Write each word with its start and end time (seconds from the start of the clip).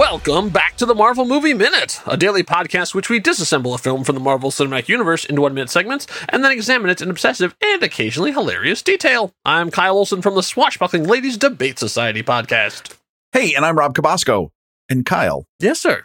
Welcome 0.00 0.48
back 0.48 0.78
to 0.78 0.86
the 0.86 0.94
Marvel 0.94 1.26
Movie 1.26 1.52
Minute, 1.52 2.00
a 2.06 2.16
daily 2.16 2.42
podcast 2.42 2.94
which 2.94 3.10
we 3.10 3.20
disassemble 3.20 3.74
a 3.74 3.78
film 3.78 4.02
from 4.02 4.14
the 4.14 4.20
Marvel 4.22 4.50
Cinematic 4.50 4.88
Universe 4.88 5.26
into 5.26 5.42
one 5.42 5.52
minute 5.52 5.68
segments 5.68 6.06
and 6.30 6.42
then 6.42 6.52
examine 6.52 6.88
it 6.88 7.02
in 7.02 7.10
obsessive 7.10 7.54
and 7.62 7.82
occasionally 7.82 8.32
hilarious 8.32 8.80
detail. 8.80 9.34
I'm 9.44 9.70
Kyle 9.70 9.98
Olson 9.98 10.22
from 10.22 10.36
the 10.36 10.42
Swashbuckling 10.42 11.04
Ladies 11.06 11.36
Debate 11.36 11.78
Society 11.78 12.22
podcast. 12.22 12.96
Hey, 13.34 13.52
and 13.54 13.62
I'm 13.62 13.76
Rob 13.78 13.94
Cabasco. 13.94 14.48
And 14.88 15.04
Kyle, 15.04 15.44
Yes, 15.58 15.80
sir. 15.80 16.04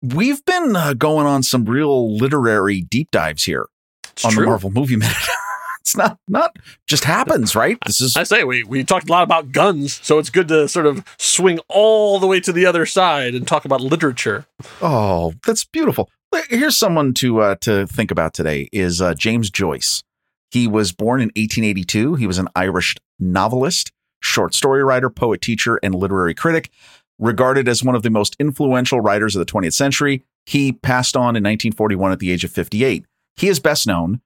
we've 0.00 0.42
been 0.46 0.74
uh, 0.74 0.94
going 0.94 1.26
on 1.26 1.42
some 1.42 1.66
real 1.66 2.16
literary 2.16 2.80
deep 2.80 3.10
dives 3.10 3.44
here 3.44 3.66
It's 4.14 4.24
on 4.24 4.32
true. 4.32 4.44
the 4.44 4.48
Marvel 4.48 4.70
Movie 4.70 4.96
Minute. 4.96 5.14
it's 5.84 5.94
not 5.94 6.18
not 6.28 6.56
just 6.86 7.04
happens, 7.04 7.54
right? 7.54 7.76
This 7.84 8.00
is 8.00 8.16
I 8.16 8.22
say 8.22 8.42
we, 8.44 8.64
we 8.64 8.84
talked 8.84 9.10
a 9.10 9.12
lot 9.12 9.22
about 9.22 9.52
guns, 9.52 10.00
so 10.02 10.18
it's 10.18 10.30
good 10.30 10.48
to 10.48 10.66
sort 10.66 10.86
of 10.86 11.04
swing 11.18 11.60
all 11.68 12.18
the 12.18 12.26
way 12.26 12.40
to 12.40 12.52
the 12.52 12.64
other 12.64 12.86
side 12.86 13.34
and 13.34 13.46
talk 13.46 13.66
about 13.66 13.82
literature. 13.82 14.46
oh, 14.80 15.34
that's 15.44 15.64
beautiful. 15.64 16.10
Here's 16.48 16.76
someone 16.76 17.12
to 17.14 17.40
uh, 17.40 17.56
to 17.60 17.86
think 17.86 18.10
about 18.10 18.32
today 18.32 18.68
is 18.72 19.02
uh, 19.02 19.12
James 19.12 19.50
Joyce. 19.50 20.02
He 20.50 20.66
was 20.66 20.90
born 20.90 21.20
in 21.20 21.28
1882. 21.36 22.14
He 22.14 22.26
was 22.26 22.38
an 22.38 22.48
Irish 22.56 22.96
novelist, 23.18 23.92
short 24.20 24.54
story 24.54 24.82
writer, 24.82 25.10
poet, 25.10 25.42
teacher, 25.42 25.78
and 25.82 25.94
literary 25.94 26.34
critic. 26.34 26.70
Regarded 27.18 27.68
as 27.68 27.84
one 27.84 27.94
of 27.94 28.02
the 28.02 28.10
most 28.10 28.36
influential 28.40 29.00
writers 29.00 29.36
of 29.36 29.46
the 29.46 29.52
20th 29.52 29.74
century, 29.74 30.24
he 30.46 30.72
passed 30.72 31.14
on 31.14 31.36
in 31.36 31.44
1941 31.44 32.10
at 32.10 32.18
the 32.18 32.32
age 32.32 32.42
of 32.42 32.50
58. 32.50 33.04
He 33.36 33.48
is 33.48 33.60
best 33.60 33.86
known 33.86 34.20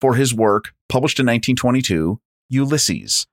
for 0.00 0.14
his 0.14 0.34
work 0.34 0.72
published 0.88 1.18
in 1.18 1.26
1922, 1.26 2.20
Ulysses. 2.48 3.26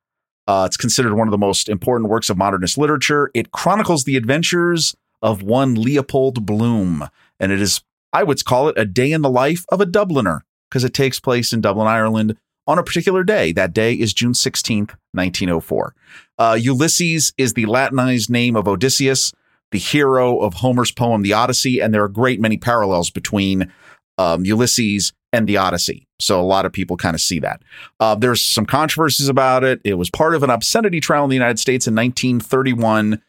Uh, 0.48 0.64
it's 0.66 0.78
considered 0.78 1.14
one 1.14 1.28
of 1.28 1.32
the 1.32 1.38
most 1.38 1.68
important 1.68 2.10
works 2.10 2.30
of 2.30 2.38
modernist 2.38 2.78
literature. 2.78 3.30
It 3.34 3.52
chronicles 3.52 4.06
the 4.06 4.16
adventures 4.16 4.96
of 5.22 5.44
one 5.44 5.76
Leopold 5.76 6.46
Bloom, 6.46 7.10
and 7.40 7.52
it 7.52 7.62
is, 7.62 7.82
I 8.14 8.24
would 8.24 8.44
call 8.46 8.70
it, 8.70 8.78
a 8.78 8.86
day 8.86 9.12
in 9.12 9.22
the 9.22 9.30
life 9.30 9.66
of 9.70 9.82
a 9.82 9.86
Dubliner 9.86 10.42
because 10.70 10.84
it 10.84 10.94
takes 10.94 11.20
place 11.20 11.52
in 11.52 11.62
Dublin, 11.62 11.88
Ireland 11.88 12.38
on 12.66 12.78
a 12.78 12.84
particular 12.84 13.24
day. 13.24 13.52
That 13.52 13.74
day 13.74 13.94
is 13.94 14.14
June 14.14 14.34
16th, 14.34 14.96
1904. 15.14 15.96
Uh, 16.38 16.58
Ulysses 16.60 17.34
is 17.38 17.54
the 17.54 17.66
Latinized 17.66 18.30
name 18.30 18.56
of 18.56 18.68
Odysseus, 18.68 19.34
the 19.72 19.80
hero 19.80 20.40
of 20.40 20.56
Homer's 20.56 20.92
poem, 20.92 21.24
The 21.24 21.34
Odyssey, 21.34 21.80
and 21.82 21.94
there 21.94 22.02
are 22.02 22.06
a 22.06 22.12
great 22.12 22.40
many 22.40 22.58
parallels 22.58 23.10
between 23.10 23.72
um, 24.18 24.46
Ulysses 24.46 25.14
and 25.38 25.48
the 25.48 25.58
Odyssey. 25.58 26.08
So 26.20 26.42
a 26.42 26.44
lot 26.44 26.66
of 26.66 26.74
people 26.74 26.98
kind 26.98 27.14
of 27.14 27.22
see 27.22 27.40
that. 27.40 27.62
Uh, 28.00 28.16
there's 28.16 28.42
some 28.42 28.66
controversies 28.66 29.30
about 29.30 29.64
it. 29.64 29.80
It 29.84 29.94
was 29.94 30.10
part 30.10 30.34
of 30.34 30.42
an 30.42 30.50
obscenity 30.50 31.00
trial 31.00 31.24
in 31.24 31.30
the 31.30 31.36
United 31.36 31.60
States 31.60 31.86
in 31.88 31.94
1931. 31.96 33.22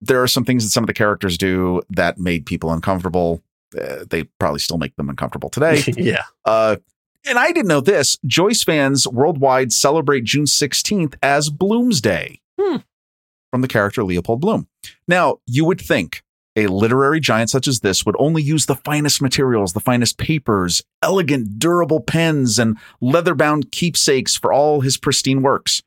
There 0.00 0.22
are 0.22 0.26
some 0.28 0.44
things 0.44 0.64
that 0.64 0.70
some 0.70 0.82
of 0.82 0.86
the 0.88 0.94
characters 0.94 1.36
do 1.36 1.82
that 1.90 2.18
made 2.18 2.46
people 2.46 2.72
uncomfortable. 2.72 3.42
Uh, 3.78 4.04
they 4.08 4.24
probably 4.38 4.58
still 4.58 4.78
make 4.78 4.96
them 4.96 5.10
uncomfortable 5.10 5.50
today. 5.50 5.82
yeah. 5.96 6.22
Uh, 6.46 6.76
and 7.28 7.38
I 7.38 7.52
didn't 7.52 7.68
know 7.68 7.82
this. 7.82 8.16
Joyce 8.26 8.64
fans 8.64 9.06
worldwide 9.06 9.72
celebrate 9.72 10.24
June 10.24 10.46
16th 10.46 11.14
as 11.22 11.50
Bloomsday 11.50 12.38
Hmm. 12.58 12.76
from 13.50 13.60
the 13.60 13.68
character 13.68 14.02
Leopold 14.02 14.40
Bloom. 14.40 14.66
Now, 15.06 15.36
you 15.46 15.66
would 15.66 15.80
think 15.80 16.22
a 16.56 16.66
literary 16.66 17.20
giant 17.20 17.50
such 17.50 17.68
as 17.68 17.80
this 17.80 18.04
would 18.04 18.16
only 18.18 18.42
use 18.42 18.66
the 18.66 18.74
finest 18.74 19.22
materials, 19.22 19.72
the 19.72 19.80
finest 19.80 20.18
papers, 20.18 20.82
elegant, 21.02 21.58
durable 21.58 22.00
pens, 22.00 22.58
and 22.58 22.76
leather 23.00 23.34
bound 23.34 23.70
keepsakes 23.70 24.36
for 24.36 24.52
all 24.52 24.80
his 24.80 24.96
pristine 24.96 25.42
works. 25.42 25.82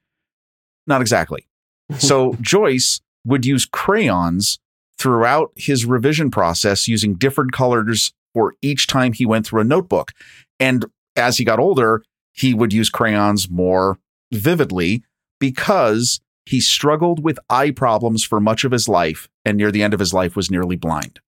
Not 0.87 1.01
exactly. 1.01 1.47
So, 1.99 2.37
Joyce 2.41 3.01
would 3.25 3.45
use 3.45 3.65
crayons 3.65 4.57
throughout 4.97 5.51
his 5.55 5.85
revision 5.85 6.31
process 6.31 6.87
using 6.87 7.15
different 7.15 7.51
colors 7.51 8.13
for 8.33 8.55
each 8.61 8.87
time 8.87 9.13
he 9.13 9.25
went 9.25 9.45
through 9.45 9.61
a 9.61 9.65
notebook. 9.65 10.11
And 10.59 10.85
as 11.15 11.37
he 11.37 11.45
got 11.45 11.59
older, 11.59 12.03
he 12.31 12.53
would 12.53 12.73
use 12.73 12.89
crayons 12.89 13.49
more 13.49 13.99
vividly 14.31 15.03
because 15.39 16.19
he 16.45 16.59
struggled 16.59 17.23
with 17.23 17.39
eye 17.49 17.71
problems 17.71 18.23
for 18.23 18.39
much 18.39 18.63
of 18.63 18.71
his 18.71 18.87
life 18.89 19.29
and 19.45 19.57
near 19.57 19.71
the 19.71 19.81
end 19.83 19.93
of 19.93 19.99
his 19.99 20.13
life 20.13 20.35
was 20.35 20.51
nearly 20.51 20.75
blind. 20.75 21.19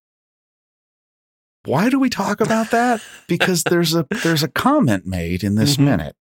Why 1.66 1.90
do 1.90 2.00
we 2.00 2.10
talk 2.10 2.42
about 2.42 2.72
that? 2.72 3.02
Because 3.28 3.64
there's 3.70 3.96
a 3.96 4.06
there's 4.24 4.44
a 4.44 4.48
comment 4.48 5.06
made 5.06 5.44
in 5.44 5.56
this 5.56 5.78
Mhm. 5.78 5.86
minute 5.86 6.16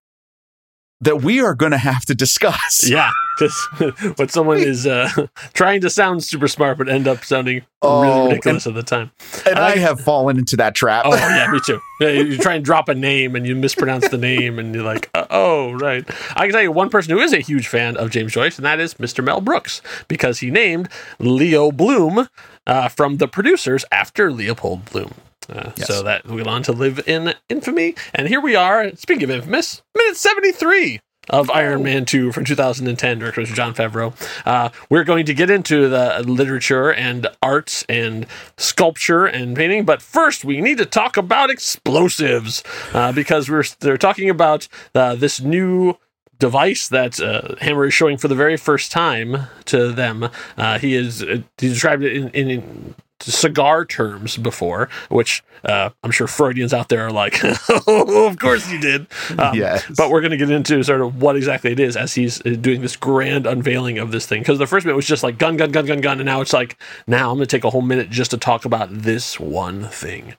that 1.02 1.22
we 1.22 1.42
are 1.42 1.53
going 1.56 1.72
to 1.74 1.78
have 1.78 2.06
to 2.06 2.16
discuss. 2.16 2.88
Yeah, 2.88 3.12
because 3.38 4.16
when 4.18 4.30
someone 4.30 4.58
is 4.60 4.86
uh, 4.88 5.10
trying 5.54 5.82
to 5.82 5.90
sound 5.90 6.24
super 6.24 6.48
smart 6.48 6.78
but 6.78 6.88
end 6.90 7.08
up 7.08 7.24
sounding 7.24 7.64
Oh, 7.86 8.02
really 8.02 8.30
ridiculous 8.30 8.66
at 8.66 8.76
the 8.76 8.82
time. 8.84 9.12
And 9.46 9.60
I 9.60 9.72
I- 9.74 9.76
have 9.78 10.00
fallen 10.00 10.38
into 10.38 10.56
that 10.56 10.74
trap. 10.74 11.04
Oh 11.06 11.14
yeah, 11.16 11.52
me 11.52 11.60
too. 11.66 11.82
You 12.00 12.38
try 12.38 12.54
and 12.56 12.64
drop 12.64 12.88
a 12.88 12.96
name 12.96 13.36
and 13.36 13.46
you 13.46 13.58
mispronounce 13.58 14.08
the 14.08 14.18
name, 14.18 14.58
and 14.58 14.74
you're 14.74 14.86
like, 14.86 15.10
oh 15.14 15.74
right. 15.74 16.06
I 16.38 16.44
can 16.46 16.52
tell 16.54 16.62
you 16.62 16.72
one 16.72 16.90
person 16.90 17.12
who 17.12 17.20
is 17.22 17.34
a 17.34 17.40
huge 17.42 17.68
fan 17.68 17.98
of 17.98 18.10
James 18.10 18.32
Joyce, 18.32 18.58
and 18.58 18.64
that 18.66 18.80
is 18.80 18.94
Mr. 18.94 19.22
Mel 19.22 19.42
Brooks, 19.42 19.82
because 20.08 20.40
he 20.40 20.50
named 20.50 20.88
Leo 21.20 21.72
Bloom 21.74 22.30
uh, 22.66 22.88
from 22.88 23.18
the 23.18 23.28
producers 23.28 23.84
after 23.92 24.32
Leopold 24.32 24.86
Bloom. 24.86 25.14
Uh, 25.50 25.72
Yes. 25.76 25.88
So 25.88 26.04
that 26.04 26.26
we 26.26 26.38
went 26.38 26.48
on 26.48 26.64
to 26.64 26.72
live 26.72 27.02
in 27.06 27.34
infamy, 27.50 27.96
and 28.14 28.30
here 28.30 28.40
we 28.40 28.56
are. 28.56 28.96
Speaking 28.96 29.24
of 29.26 29.30
infamous, 29.32 29.82
minute 29.94 30.16
seventy-three 30.16 31.02
of 31.29 31.50
Iron 31.51 31.84
Man 31.84 32.06
2 32.06 32.31
from 32.31 32.45
2010, 32.45 33.19
directed 33.19 33.47
by 33.47 33.56
Jon 33.56 33.73
Favreau. 33.73 34.13
Uh, 34.45 34.69
we're 34.89 35.03
going 35.03 35.25
to 35.25 35.34
get 35.34 35.50
into 35.50 35.89
the 35.89 36.23
literature 36.23 36.91
and 36.91 37.28
arts 37.41 37.84
and 37.89 38.25
sculpture 38.57 39.25
and 39.25 39.56
painting, 39.56 39.85
but 39.85 40.01
first 40.01 40.44
we 40.45 40.61
need 40.61 40.78
to 40.78 40.85
talk 40.85 41.17
about 41.17 41.50
explosives 41.50 42.63
uh, 42.94 43.11
because 43.11 43.50
we're 43.50 43.63
they're 43.79 43.97
talking 43.97 44.29
about 44.29 44.67
uh, 44.95 45.16
this 45.16 45.41
new 45.41 45.97
device 46.39 46.89
that 46.89 47.22
uh, 47.22 47.55
Hammer 47.61 47.85
is 47.85 47.94
showing 47.94 48.17
for 48.17 48.28
the 48.28 48.35
very 48.35 48.57
first 48.57 48.91
time 48.91 49.47
to 49.66 49.91
them. 49.91 50.29
Uh, 50.57 50.78
he 50.79 50.94
is 50.94 51.23
uh, 51.23 51.41
he 51.57 51.69
described 51.69 52.03
it 52.03 52.13
in, 52.13 52.29
in, 52.29 52.50
in 52.50 52.95
cigar 53.31 53.85
terms 53.85 54.38
before, 54.38 54.89
which 55.09 55.44
uh, 55.63 55.89
I'm 56.03 56.11
sure 56.11 56.28
Freudians 56.28 56.73
out 56.73 56.89
there 56.89 57.07
are 57.07 57.11
like, 57.11 57.39
oh, 57.88 58.28
of 58.28 58.38
course 58.39 58.69
you 58.72 58.79
did. 58.79 59.07
Um, 59.38 59.56
Yes. 59.56 59.85
But 59.95 60.09
we're 60.09 60.22
going 60.22 60.31
to 60.31 60.38
get 60.38 60.50
into 60.50 60.84
sort 60.84 61.01
of 61.01 61.22
what 61.22 61.35
exactly 61.35 61.72
it 61.72 61.79
is 61.79 61.95
as 61.95 62.13
he's 62.16 62.41
uh, 62.45 62.56
doing 62.59 62.81
this 62.81 62.95
grand 62.95 63.45
unveiling 63.45 63.97
of 63.97 64.11
this 64.11 64.25
thing. 64.25 64.41
Because 64.41 64.59
the 64.59 64.67
first 64.67 64.85
bit 64.85 64.95
was 64.95 65.06
just 65.07 65.23
like 65.23 65.38
gun, 65.38 65.57
gun, 65.57 65.72
gun, 65.72 65.85
gun, 65.85 66.01
gun. 66.01 66.19
And 66.19 66.25
now 66.25 66.41
it's 66.41 66.53
like, 66.53 66.78
now 67.07 67.29
I'm 67.31 67.38
going 67.38 67.47
to 67.47 67.56
take 67.56 67.63
a 67.63 67.69
whole 67.69 67.81
minute 67.81 68.09
just 68.09 68.31
to 68.31 68.38
talk 68.38 68.66
about 68.66 68.89
this 68.91 69.40
one 69.40 69.85
thing. 69.90 70.35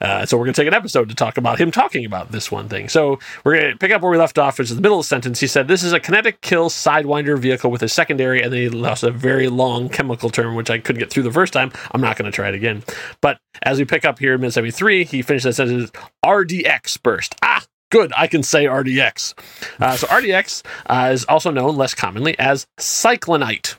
Uh, 0.00 0.26
so 0.26 0.36
we're 0.36 0.44
going 0.44 0.54
to 0.54 0.60
take 0.60 0.68
an 0.68 0.74
episode 0.74 1.08
to 1.08 1.14
talk 1.14 1.36
about 1.36 1.60
him 1.60 1.70
talking 1.70 2.04
about 2.04 2.32
this 2.32 2.50
one 2.50 2.68
thing. 2.68 2.88
So 2.88 3.18
we're 3.44 3.54
going 3.56 3.72
to 3.72 3.78
pick 3.78 3.90
up 3.90 4.02
where 4.02 4.10
we 4.10 4.18
left 4.18 4.38
off, 4.38 4.58
which 4.58 4.70
is 4.70 4.76
the 4.76 4.82
middle 4.82 4.98
of 4.98 5.04
the 5.04 5.08
sentence. 5.08 5.40
He 5.40 5.46
said, 5.46 5.68
This 5.68 5.82
is 5.82 5.92
a 5.92 6.00
kinetic 6.00 6.40
kill 6.40 6.70
sidewinder 6.70 7.38
vehicle 7.38 7.70
with 7.70 7.82
a 7.82 7.88
secondary, 7.88 8.42
and 8.42 8.52
then 8.52 8.60
he 8.60 8.68
lost 8.68 9.02
a 9.02 9.10
very 9.10 9.48
long 9.48 9.88
chemical 9.88 10.30
term, 10.30 10.54
which 10.54 10.70
I 10.70 10.78
couldn't 10.78 11.00
get 11.00 11.10
through 11.10 11.24
the 11.24 11.32
first 11.32 11.52
time. 11.52 11.72
I'm 11.92 12.00
not 12.00 12.16
going 12.16 12.30
to 12.30 12.34
try 12.34 12.48
it 12.48 12.54
again. 12.54 12.82
But 13.20 13.38
as 13.62 13.78
we 13.78 13.84
pick 13.84 14.04
up 14.04 14.18
here 14.18 14.34
in 14.34 14.40
minute 14.40 14.54
73, 14.54 15.04
he 15.04 15.22
finished 15.22 15.44
that 15.44 15.54
sentence 15.54 15.90
RDX 16.24 17.02
burst. 17.02 17.34
Ah! 17.42 17.64
Good, 17.90 18.10
I 18.16 18.26
can 18.26 18.42
say 18.42 18.64
RDX. 18.64 19.34
Uh, 19.78 19.96
so 19.98 20.06
RDX 20.06 20.64
uh, 20.86 21.10
is 21.12 21.26
also 21.26 21.50
known 21.50 21.76
less 21.76 21.94
commonly 21.94 22.38
as 22.38 22.66
cyclonite. 22.80 23.76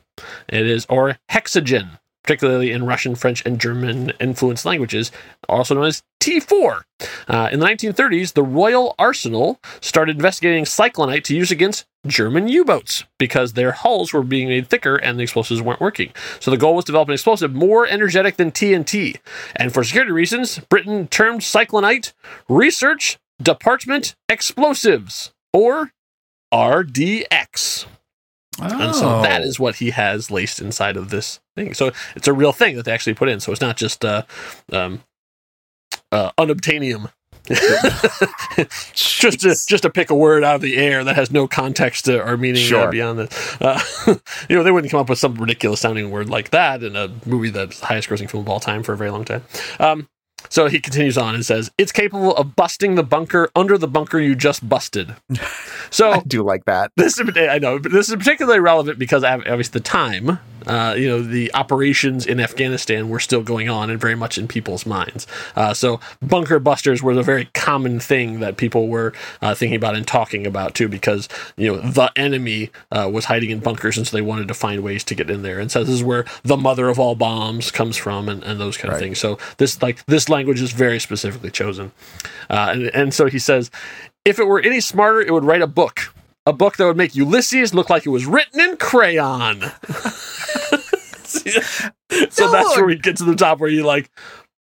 It 0.48 0.68
is 0.68 0.86
or 0.88 1.18
hexogen, 1.32 1.98
particularly 2.24 2.72
in 2.72 2.86
Russian, 2.86 3.16
French, 3.16 3.46
and 3.46 3.60
German 3.60 4.12
influenced 4.20 4.66
languages, 4.66 5.12
also 5.48 5.76
known 5.76 5.86
as 5.86 6.04
T4. 6.22 6.82
Uh, 7.28 7.50
in 7.52 7.60
the 7.60 7.66
1930s, 7.66 8.34
the 8.34 8.44
Royal 8.44 8.96
Arsenal 8.98 9.60
started 9.82 10.16
investigating 10.16 10.64
cyclonite 10.64 11.24
to 11.26 11.36
use 11.36 11.52
against 11.52 11.86
German 12.08 12.48
U 12.48 12.66
boats 12.66 13.06
because 13.18 13.54
their 13.54 13.72
hulls 13.72 14.14
were 14.14 14.24
being 14.24 14.48
made 14.48 14.70
thicker 14.70 14.96
and 14.96 15.18
the 15.18 15.24
explosives 15.24 15.62
weren't 15.62 15.82
working. 15.82 16.12
So 16.40 16.52
the 16.52 16.58
goal 16.58 16.76
was 16.76 16.86
to 16.86 16.92
develop 16.92 17.10
an 17.10 17.14
explosive 17.14 17.54
more 17.54 17.88
energetic 17.88 18.38
than 18.38 18.52
TNT. 18.52 19.20
And 19.56 19.74
for 19.74 19.84
security 19.84 20.12
reasons, 20.12 20.60
Britain 20.70 21.08
termed 21.08 21.42
cyclonite 21.42 22.14
Research 22.50 23.18
Department 23.42 24.16
Explosives, 24.30 25.34
or 25.52 25.92
RDX. 26.54 27.86
And 28.62 28.96
so 28.96 29.22
that 29.22 29.42
Oh. 29.42 29.52
what 29.58 29.76
he 29.76 29.90
has 29.92 30.30
laced 30.32 30.62
inside 30.62 30.98
of 30.98 31.10
this 31.10 31.40
thing. 31.56 31.74
So 31.74 31.92
it's 32.16 32.28
a 32.28 32.34
real 32.34 32.52
thing 32.52 32.76
that 32.76 32.86
they 32.86 32.92
actually 32.92 33.14
put 33.16 33.30
in. 33.30 33.40
So 33.40 33.52
it's 33.52 33.62
not 33.62 33.78
just 33.78 34.06
uh, 34.06 34.24
um, 34.72 35.04
uh, 36.12 36.32
unobtainium. 36.38 37.12
just 38.94 39.42
to 39.42 39.50
just 39.50 39.84
to 39.84 39.90
pick 39.90 40.10
a 40.10 40.16
word 40.16 40.46
out 40.46 40.56
of 40.56 40.62
the 40.62 40.78
air 40.78 41.04
that 41.04 41.18
has 41.18 41.30
no 41.30 41.46
context 41.46 42.08
or 42.08 42.38
meaning 42.38 42.74
uh, 42.74 42.90
beyond 42.90 43.20
the, 43.20 43.58
uh, 43.60 44.16
you 44.50 44.56
know, 44.56 44.64
they 44.64 44.72
wouldn't 44.72 44.90
come 44.90 45.02
up 45.02 45.10
with 45.10 45.20
some 45.20 45.36
ridiculous 45.36 45.82
sounding 45.82 46.10
word 46.10 46.30
like 46.30 46.52
that 46.52 46.84
in 46.84 46.96
a 46.96 47.12
movie 47.26 47.50
that's 47.50 47.82
the 47.82 47.86
highest 47.86 48.08
grossing 48.08 48.30
film 48.30 48.44
of 48.44 48.50
all 48.50 48.62
time 48.62 48.82
for 48.82 48.94
a 48.94 48.98
very 48.98 49.10
long 49.12 49.26
time. 49.26 49.44
Um, 49.78 50.08
so 50.54 50.68
he 50.68 50.80
continues 50.80 51.18
on 51.18 51.34
and 51.34 51.44
says, 51.44 51.72
It's 51.80 51.92
capable 51.92 52.36
of 52.36 52.56
busting 52.56 52.94
the 52.94 53.02
bunker 53.02 53.50
under 53.56 53.76
the 53.76 53.88
bunker 53.88 54.20
you 54.20 54.36
just 54.36 54.70
busted. 54.70 55.16
So 55.90 56.10
I 56.10 56.22
do 56.22 56.42
like 56.42 56.66
that. 56.66 56.92
this 56.98 57.20
is 57.20 57.30
I 57.38 57.60
know, 57.60 57.78
but 57.78 57.92
this 57.92 58.10
is 58.10 58.16
particularly 58.16 58.60
relevant 58.60 58.98
because 58.98 59.24
obviously 59.24 59.74
the 59.74 59.80
time, 59.80 60.40
uh, 60.68 60.96
you 60.98 61.08
know, 61.08 61.22
the 61.22 61.54
operations 61.54 62.26
in 62.26 62.40
Afghanistan 62.40 63.10
were 63.10 63.20
still 63.20 63.44
going 63.44 63.70
on 63.70 63.90
and 63.90 64.00
very 64.00 64.16
much 64.16 64.38
in 64.38 64.48
people's 64.48 64.86
minds. 64.86 65.28
Uh, 65.56 65.74
so 65.74 66.00
bunker 66.22 66.60
busters 66.60 67.02
were 67.02 67.12
a 67.12 67.24
very 67.24 67.46
common 67.54 68.00
thing 68.00 68.40
that 68.40 68.58
people 68.58 68.88
were 68.88 69.14
uh, 69.42 69.54
thinking 69.56 69.76
about 69.76 69.96
and 69.96 70.08
talking 70.08 70.46
about 70.46 70.76
too, 70.76 70.88
because 70.88 71.28
you 71.58 71.72
know 71.72 71.82
the 71.82 72.12
enemy 72.16 72.72
uh, 72.92 73.10
was 73.12 73.26
hiding 73.26 73.50
in 73.50 73.60
bunkers, 73.60 73.98
and 73.98 74.08
so 74.08 74.16
they 74.16 74.22
wanted 74.22 74.48
to 74.48 74.54
find 74.54 74.84
ways 74.84 75.04
to 75.04 75.16
get 75.16 75.30
in 75.30 75.42
there. 75.42 75.60
And 75.60 75.72
so 75.72 75.84
this 75.84 75.96
is 75.96 76.04
where 76.04 76.26
the 76.44 76.58
mother 76.58 76.90
of 76.90 77.00
all 77.00 77.16
bombs 77.16 77.72
comes 77.72 77.98
from, 77.98 78.30
and, 78.30 78.44
and 78.44 78.60
those 78.60 78.78
kind 78.78 78.94
of 78.94 79.00
things. 79.00 79.20
So 79.20 79.38
this 79.58 79.82
like 79.82 80.06
this 80.06 80.30
language 80.30 80.62
is 80.62 80.72
very 80.72 81.00
specifically 81.00 81.52
chosen, 81.52 81.92
uh, 82.50 82.70
and 82.72 82.88
and 82.88 83.14
so 83.14 83.28
he 83.28 83.40
says. 83.40 83.70
If 84.26 84.40
it 84.40 84.46
were 84.46 84.62
any 84.62 84.80
smarter, 84.80 85.20
it 85.20 85.34
would 85.34 85.44
write 85.44 85.62
a 85.62 85.68
book. 85.68 86.14
A 86.46 86.54
book 86.54 86.78
that 86.78 86.86
would 86.86 86.98
make 86.98 87.16
Ulysses 87.16 87.74
look 87.74 87.90
like 87.90 88.06
it 88.06 88.10
was 88.10 88.26
written 88.26 88.60
in 88.60 88.78
crayon. 88.78 89.62
so 92.30 92.52
that's 92.52 92.76
where 92.76 92.86
we 92.86 92.96
get 92.96 93.18
to 93.18 93.24
the 93.24 93.36
top 93.36 93.60
where 93.60 93.70
you're 93.70 93.86
like, 93.86 94.10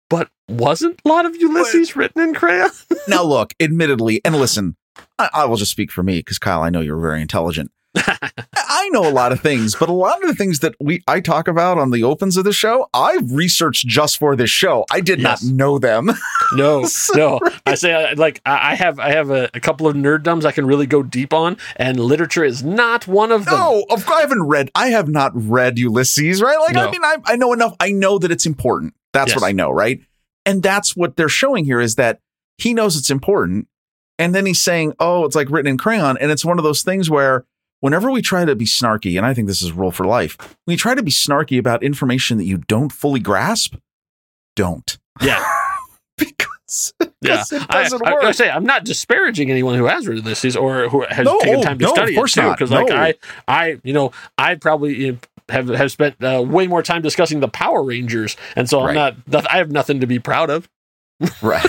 but 0.10 0.30
wasn't 0.50 1.00
a 1.06 1.08
lot 1.08 1.26
of 1.26 1.36
Ulysses 1.36 1.96
written 1.96 2.22
in 2.22 2.34
crayon? 2.34 2.70
now 3.08 3.24
look, 3.26 3.54
admittedly, 3.60 4.22
and 4.26 4.36
listen, 4.36 4.76
I, 5.18 5.30
I 5.34 5.46
will 5.46 5.58
just 5.58 5.72
speak 5.72 5.92
for 5.92 6.04
me 6.04 6.20
because 6.20 6.40
Kyle, 6.40 6.62
I 6.62 6.70
know 6.70 6.82
you're 6.82 7.00
very 7.00 7.22
intelligent. 7.22 7.72
I 7.96 8.90
know 8.92 9.08
a 9.08 9.12
lot 9.12 9.32
of 9.32 9.42
things, 9.42 9.76
but 9.76 9.90
a 9.90 9.94
lot 9.94 10.22
of 10.24 10.28
the 10.30 10.36
things 10.36 10.60
that 10.60 10.76
we 10.80 11.04
I 11.08 11.20
talk 11.20 11.48
about 11.48 11.78
on 11.78 11.92
the 11.92 12.04
opens 12.04 12.38
of 12.38 12.44
the 12.46 12.54
show, 12.54 12.90
I 12.94 13.20
researched 13.26 13.86
just 13.88 14.18
for 14.18 14.36
this 14.36 14.50
show. 14.50 14.86
I 14.92 15.02
did 15.02 15.20
Yes. 15.20 15.44
not 15.44 15.54
know 15.54 15.80
them. 15.80 16.12
No, 16.54 16.84
So, 16.86 17.14
no. 17.16 17.40
I 17.66 17.76
say 17.76 17.94
uh, 17.94 18.14
like 18.18 18.42
I 18.46 18.72
I 18.72 18.76
have 18.76 19.00
I 19.00 19.12
have 19.12 19.30
a, 19.30 19.50
a 19.54 19.60
couple 19.62 19.88
of 19.88 19.96
nerddoms 19.96 20.44
I 20.44 20.52
can 20.52 20.66
really 20.66 20.86
go 20.86 21.02
deep 21.02 21.32
on, 21.34 21.56
and 21.78 21.98
literature 22.00 22.44
is 22.44 22.62
not 22.62 23.08
one 23.08 23.32
of 23.32 23.46
them. 23.46 23.54
no, 23.56 23.86
of 23.90 24.06
course 24.06 24.18
I 24.18 24.22
haven't 24.22 24.44
read. 24.44 24.70
I 24.76 24.88
have 24.88 25.08
not 25.08 25.32
read 25.34 25.80
Ulysses, 25.80 26.42
right? 26.42 26.58
Like, 26.60 26.74
No. 26.74 26.88
I 26.88 26.92
mean, 26.92 27.04
I, 27.06 27.16
I 27.26 27.36
know 27.38 27.54
enough. 27.54 27.76
I 27.80 27.92
know 27.94 28.18
that 28.20 28.32
it's 28.32 28.46
important. 28.46 28.94
That's 29.14 29.30
Yes. 29.32 29.40
what 29.40 29.48
I 29.48 29.54
know, 29.54 29.72
right? 29.72 30.02
And 30.46 30.62
that's 30.62 30.94
what 30.96 31.16
they're 31.16 31.30
showing 31.30 31.64
here 31.66 31.80
is 31.80 31.96
that 31.96 32.20
he 32.58 32.74
knows 32.74 32.98
it's 32.98 33.12
important, 33.12 33.68
and 34.20 34.36
then 34.36 34.46
he's 34.46 34.62
saying, 34.62 34.94
"Oh, 35.00 35.24
it's 35.24 35.36
like 35.38 35.50
written 35.50 35.70
in 35.72 35.78
crayon," 35.78 36.18
and 36.18 36.32
it's 36.32 36.44
one 36.44 36.58
of 36.58 36.64
those 36.64 36.82
things 36.82 37.10
where. 37.10 37.46
Whenever 37.82 38.10
we 38.12 38.22
try 38.22 38.46
to 38.46 38.56
be 38.56 38.66
snarky, 38.66 39.18
and 39.18 39.26
I 39.26 39.34
think 39.34 39.48
this 39.48 39.62
is 39.62 39.72
a 39.72 39.74
rule 39.74 39.92
for 39.92 40.06
life, 40.06 40.38
when 40.66 40.74
you 40.74 40.78
try 40.78 40.96
to 40.96 41.04
be 41.04 41.12
snarky 41.12 41.60
about 41.60 41.84
information 41.84 42.38
that 42.38 42.46
you 42.46 42.60
don't 42.68 42.92
fully 42.92 43.20
grasp, 43.20 43.76
don't. 44.56 44.98
Yeah, 45.22 45.44
because 46.18 46.94
yeah. 47.00 47.08
because 47.22 47.52
it 47.52 47.64
I, 47.70 47.84
doesn't 47.84 48.06
I, 48.06 48.14
work. 48.14 48.24
I 48.24 48.32
say 48.32 48.50
I'm 48.50 48.64
not 48.66 48.86
disparaging 48.86 49.52
anyone 49.52 49.76
who 49.76 49.86
has 49.86 50.08
read 50.08 50.24
this 50.24 50.56
or 50.56 50.90
who 50.90 51.06
has 51.10 51.26
No, 51.26 51.40
taken 51.40 51.62
time 51.62 51.78
to 51.80 51.86
no, 51.86 51.92
of 51.92 51.96
study 51.98 52.14
it 52.14 52.16
course 52.16 52.34
too, 52.34 52.42
not. 52.44 52.58
because 52.58 52.72
like 52.72 52.92
I, 52.92 53.16
I, 53.48 53.80
you 53.84 53.94
know, 53.94 54.12
I 54.38 54.56
probably 54.56 55.18
have 55.50 55.68
have 55.70 55.92
spent 55.92 56.24
uh, 56.24 56.44
way 56.48 56.68
more 56.68 56.82
time 56.84 57.02
discussing 57.02 57.40
the 57.40 57.48
Power 57.50 57.84
Rangers, 57.84 58.38
and 58.56 58.70
so 58.70 58.82
I'm 58.82 58.96
not. 58.96 59.16
I 59.50 59.58
have 59.58 59.72
nothing 59.72 60.00
to 60.02 60.08
be 60.08 60.20
proud 60.20 60.50
of. 60.50 60.70
right. 61.42 61.66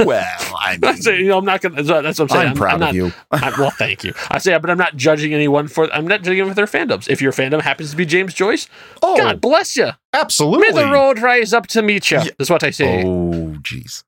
well, 0.00 0.24
I 0.58 0.78
I 0.82 0.92
mean, 0.92 0.96
say, 1.02 1.18
you 1.18 1.28
know, 1.28 1.38
I'm 1.38 1.44
not 1.44 1.60
gonna. 1.60 1.82
That's 1.82 2.18
what 2.18 2.20
I'm 2.20 2.28
saying. 2.28 2.48
I'm 2.48 2.54
proud 2.56 2.80
not, 2.80 2.90
of 2.90 2.94
you. 2.96 3.12
I, 3.30 3.50
well, 3.58 3.70
thank 3.78 4.04
you. 4.04 4.14
I 4.30 4.38
say, 4.38 4.56
but 4.58 4.70
I'm 4.70 4.78
not 4.78 4.96
judging 4.96 5.34
anyone 5.34 5.68
for. 5.68 5.92
I'm 5.92 6.06
not 6.06 6.22
judging 6.22 6.38
them 6.38 6.48
for 6.48 6.54
their 6.54 6.66
fandoms. 6.66 7.08
If 7.08 7.20
your 7.20 7.32
fandom 7.32 7.60
happens 7.60 7.90
to 7.90 7.96
be 7.96 8.06
James 8.06 8.32
Joyce, 8.34 8.68
Oh, 9.02 9.16
God 9.16 9.40
bless 9.40 9.76
you. 9.76 9.90
absolutely. 10.12 10.68
May 10.72 10.82
the 10.82 10.90
road 10.90 11.18
rise 11.20 11.52
up 11.52 11.66
to 11.68 11.82
meet 11.82 12.10
you. 12.10 12.18
Yeah. 12.18 12.30
That's 12.38 12.50
what 12.50 12.64
I 12.64 12.70
say. 12.70 13.04
Oh, 13.04 13.56
jeez. 13.62 14.04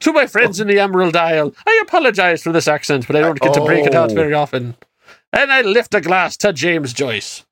To 0.00 0.12
my 0.12 0.26
friends 0.26 0.58
in 0.58 0.66
the 0.66 0.80
Emerald 0.80 1.14
Isle, 1.16 1.54
I 1.64 1.80
apologize 1.86 2.42
for 2.42 2.50
this 2.52 2.66
accent, 2.66 3.06
but 3.06 3.14
I 3.14 3.20
don't 3.20 3.38
get 3.40 3.54
to 3.54 3.64
break 3.64 3.86
it 3.86 3.94
out 3.94 4.10
Oh. 4.10 4.14
very 4.14 4.34
often. 4.34 4.74
And 5.32 5.52
I 5.52 5.60
lift 5.62 5.94
a 5.94 6.00
glass 6.00 6.36
to 6.38 6.52
James 6.52 6.92
Joyce. 6.92 7.44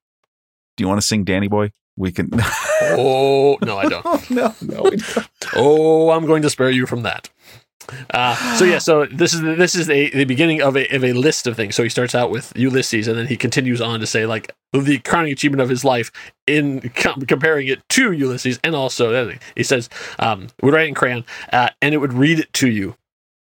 Do 0.76 0.82
you 0.82 0.88
want 0.88 1.00
to 1.00 1.06
sing 1.06 1.22
Danny 1.24 1.46
Boy? 1.46 1.70
We 2.00 2.12
can. 2.12 2.30
Oh 2.82 3.58
no, 3.60 3.76
I 3.76 3.88
don't. 3.90 4.02
oh, 4.06 4.22
no, 4.30 4.54
no. 4.62 4.82
we 4.84 4.96
don't. 4.96 5.28
Oh, 5.54 6.10
I'm 6.10 6.24
going 6.24 6.40
to 6.40 6.48
spare 6.48 6.70
you 6.70 6.86
from 6.86 7.02
that. 7.02 7.28
Uh, 8.08 8.56
so 8.56 8.64
yeah, 8.64 8.78
so 8.78 9.04
this 9.04 9.34
is 9.34 9.42
this 9.42 9.74
is 9.74 9.90
a, 9.90 10.08
the 10.10 10.24
beginning 10.24 10.62
of 10.62 10.78
a 10.78 10.88
of 10.96 11.04
a 11.04 11.12
list 11.12 11.46
of 11.46 11.56
things. 11.56 11.74
So 11.76 11.82
he 11.82 11.90
starts 11.90 12.14
out 12.14 12.30
with 12.30 12.54
Ulysses, 12.56 13.06
and 13.06 13.18
then 13.18 13.26
he 13.26 13.36
continues 13.36 13.82
on 13.82 14.00
to 14.00 14.06
say 14.06 14.24
like 14.24 14.50
the 14.72 14.98
crowning 15.00 15.30
achievement 15.32 15.60
of 15.60 15.68
his 15.68 15.84
life 15.84 16.10
in 16.46 16.88
com- 16.96 17.20
comparing 17.22 17.68
it 17.68 17.86
to 17.90 18.12
Ulysses, 18.12 18.58
and 18.64 18.74
also 18.74 19.10
the 19.10 19.18
other 19.18 19.30
thing. 19.32 19.40
he 19.54 19.62
says 19.62 19.90
um, 20.18 20.48
would 20.62 20.72
write 20.72 20.88
in 20.88 20.94
crayon, 20.94 21.24
uh, 21.52 21.68
and 21.82 21.94
it 21.94 21.98
would 21.98 22.14
read 22.14 22.38
it 22.38 22.50
to 22.54 22.70
you. 22.70 22.96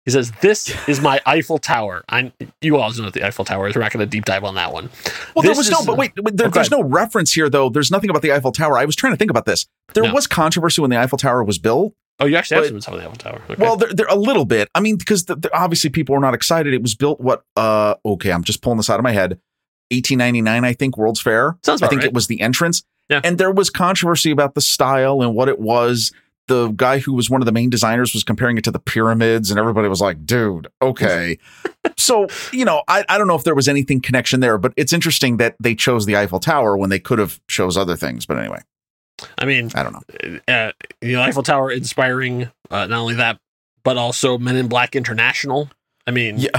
He 0.06 0.12
says, 0.12 0.32
"This 0.42 0.74
is 0.88 1.00
my 1.02 1.22
Eiffel 1.26 1.58
Tower." 1.60 2.04
I 2.10 2.32
you 2.62 2.78
all 2.78 2.92
know 2.94 3.04
what 3.04 3.14
the 3.14 3.26
Eiffel 3.26 3.46
Tower 3.46 3.68
is. 3.68 3.76
We're 3.76 3.82
not 3.82 3.92
going 3.92 4.00
to 4.06 4.10
deep 4.10 4.26
dive 4.26 4.44
on 4.44 4.56
that 4.56 4.74
one. 4.74 4.90
Well, 5.36 5.44
there 5.44 5.52
This 5.52 5.58
was 5.58 5.72
no, 5.72 5.86
but 5.86 5.98
wait, 5.98 6.14
there, 6.16 6.24
Oh, 6.28 6.50
go 6.50 6.50
there's 6.50 6.72
no 6.72 6.84
reference 6.84 7.32
here, 7.34 7.50
though. 7.50 7.70
There's 7.70 7.92
nothing 7.92 8.10
about 8.10 8.22
the 8.22 8.32
Eiffel 8.34 8.52
Tower. 8.52 8.78
I 8.78 8.86
was 8.86 8.96
trying 8.96 9.14
to 9.14 9.18
think 9.18 9.30
about 9.32 9.46
this. 9.46 9.68
There 9.94 10.04
No. 10.04 10.14
was 10.14 10.28
controversy 10.28 10.82
when 10.82 10.90
the 10.90 10.98
Eiffel 10.98 11.18
Tower 11.18 11.44
was 11.44 11.58
built. 11.60 11.94
Oh, 12.20 12.26
you 12.26 12.36
actually 12.36 12.56
have 12.56 12.64
But- 12.66 12.70
some 12.70 12.82
stuff 12.82 12.94
on 12.94 13.00
the 13.00 13.06
Eiffel 13.06 13.18
Tower. 13.18 13.42
Okay. 13.50 13.62
Well, 13.64 13.78
there, 13.78 13.94
there 13.94 14.06
a 14.08 14.16
little 14.16 14.46
bit. 14.46 14.70
I 14.76 14.80
mean, 14.80 14.96
because 14.98 15.26
the, 15.26 15.36
the- 15.36 15.56
obviously 15.58 15.90
people 15.90 16.14
were 16.14 16.22
not 16.22 16.34
excited. 16.34 16.74
It 16.74 16.82
was 16.82 16.94
built 16.96 17.20
what? 17.20 17.44
Uh, 17.56 17.96
okay, 18.06 18.32
I'm 18.32 18.44
just 18.44 18.62
pulling 18.62 18.78
this 18.78 18.90
out 18.90 19.00
of 19.00 19.04
my 19.04 19.12
head. 19.12 19.40
1899, 19.92 20.64
I 20.64 20.74
think, 20.74 20.98
World's 20.98 21.20
Fair. 21.22 21.58
Sounds 21.64 21.82
I 21.82 21.88
think 21.88 22.02
right. 22.02 22.08
it 22.08 22.14
was 22.14 22.28
the 22.28 22.42
entrance. 22.42 22.84
Yeah. 23.10 23.22
And 23.24 23.38
there 23.38 23.52
was 23.52 23.70
controversy 23.70 24.32
about 24.32 24.56
the 24.56 24.62
style 24.62 25.22
and 25.22 25.36
what 25.36 25.50
it 25.50 25.60
was. 25.60 26.12
The 26.52 26.68
guy 26.76 27.00
who 27.00 27.14
was 27.14 27.30
one 27.30 27.42
of 27.42 27.46
the 27.46 27.54
main 27.54 27.70
designers 27.70 28.14
was 28.14 28.26
comparing 28.26 28.58
it 28.58 28.66
to 28.66 28.72
the 28.72 28.80
pyramids, 28.80 29.52
and 29.52 29.58
everybody 29.58 29.88
was 29.88 30.02
like, 30.02 30.26
dude, 30.26 30.68
okay. 30.82 31.38
so, 31.98 32.28
you 32.52 32.66
know, 32.66 32.84
I, 32.90 33.06
I 33.08 33.18
don't 33.18 33.28
know 33.28 33.36
if 33.36 33.46
there 33.46 33.56
was 33.56 33.70
anything 33.70 34.02
connection 34.02 34.42
there, 34.42 34.58
but 34.58 34.74
it's 34.76 34.92
interesting 34.92 35.38
that 35.38 35.56
they 35.62 35.76
chose 35.76 36.06
the 36.06 36.18
Eiffel 36.18 36.42
Tower 36.42 36.76
when 36.76 36.90
they 36.90 37.00
could 37.00 37.20
have 37.20 37.40
chose 37.48 37.78
other 37.78 37.96
things. 37.96 38.26
But 38.26 38.38
anyway, 38.38 38.60
I 39.38 39.46
mean, 39.46 39.72
I 39.76 39.84
don't 39.84 39.94
know. 39.94 40.40
uh, 40.54 40.72
the 41.00 41.16
Eiffel 41.16 41.44
Tower 41.44 41.72
inspiring 41.72 42.52
uh, 42.70 42.86
not 42.88 43.00
only 43.00 43.16
that, 43.16 43.38
but 43.84 43.96
also 43.96 44.38
Men 44.38 44.58
in 44.58 44.68
Black 44.68 44.94
International. 44.94 45.70
I 46.06 46.12
mean, 46.12 46.38
Yeah. 46.38 46.50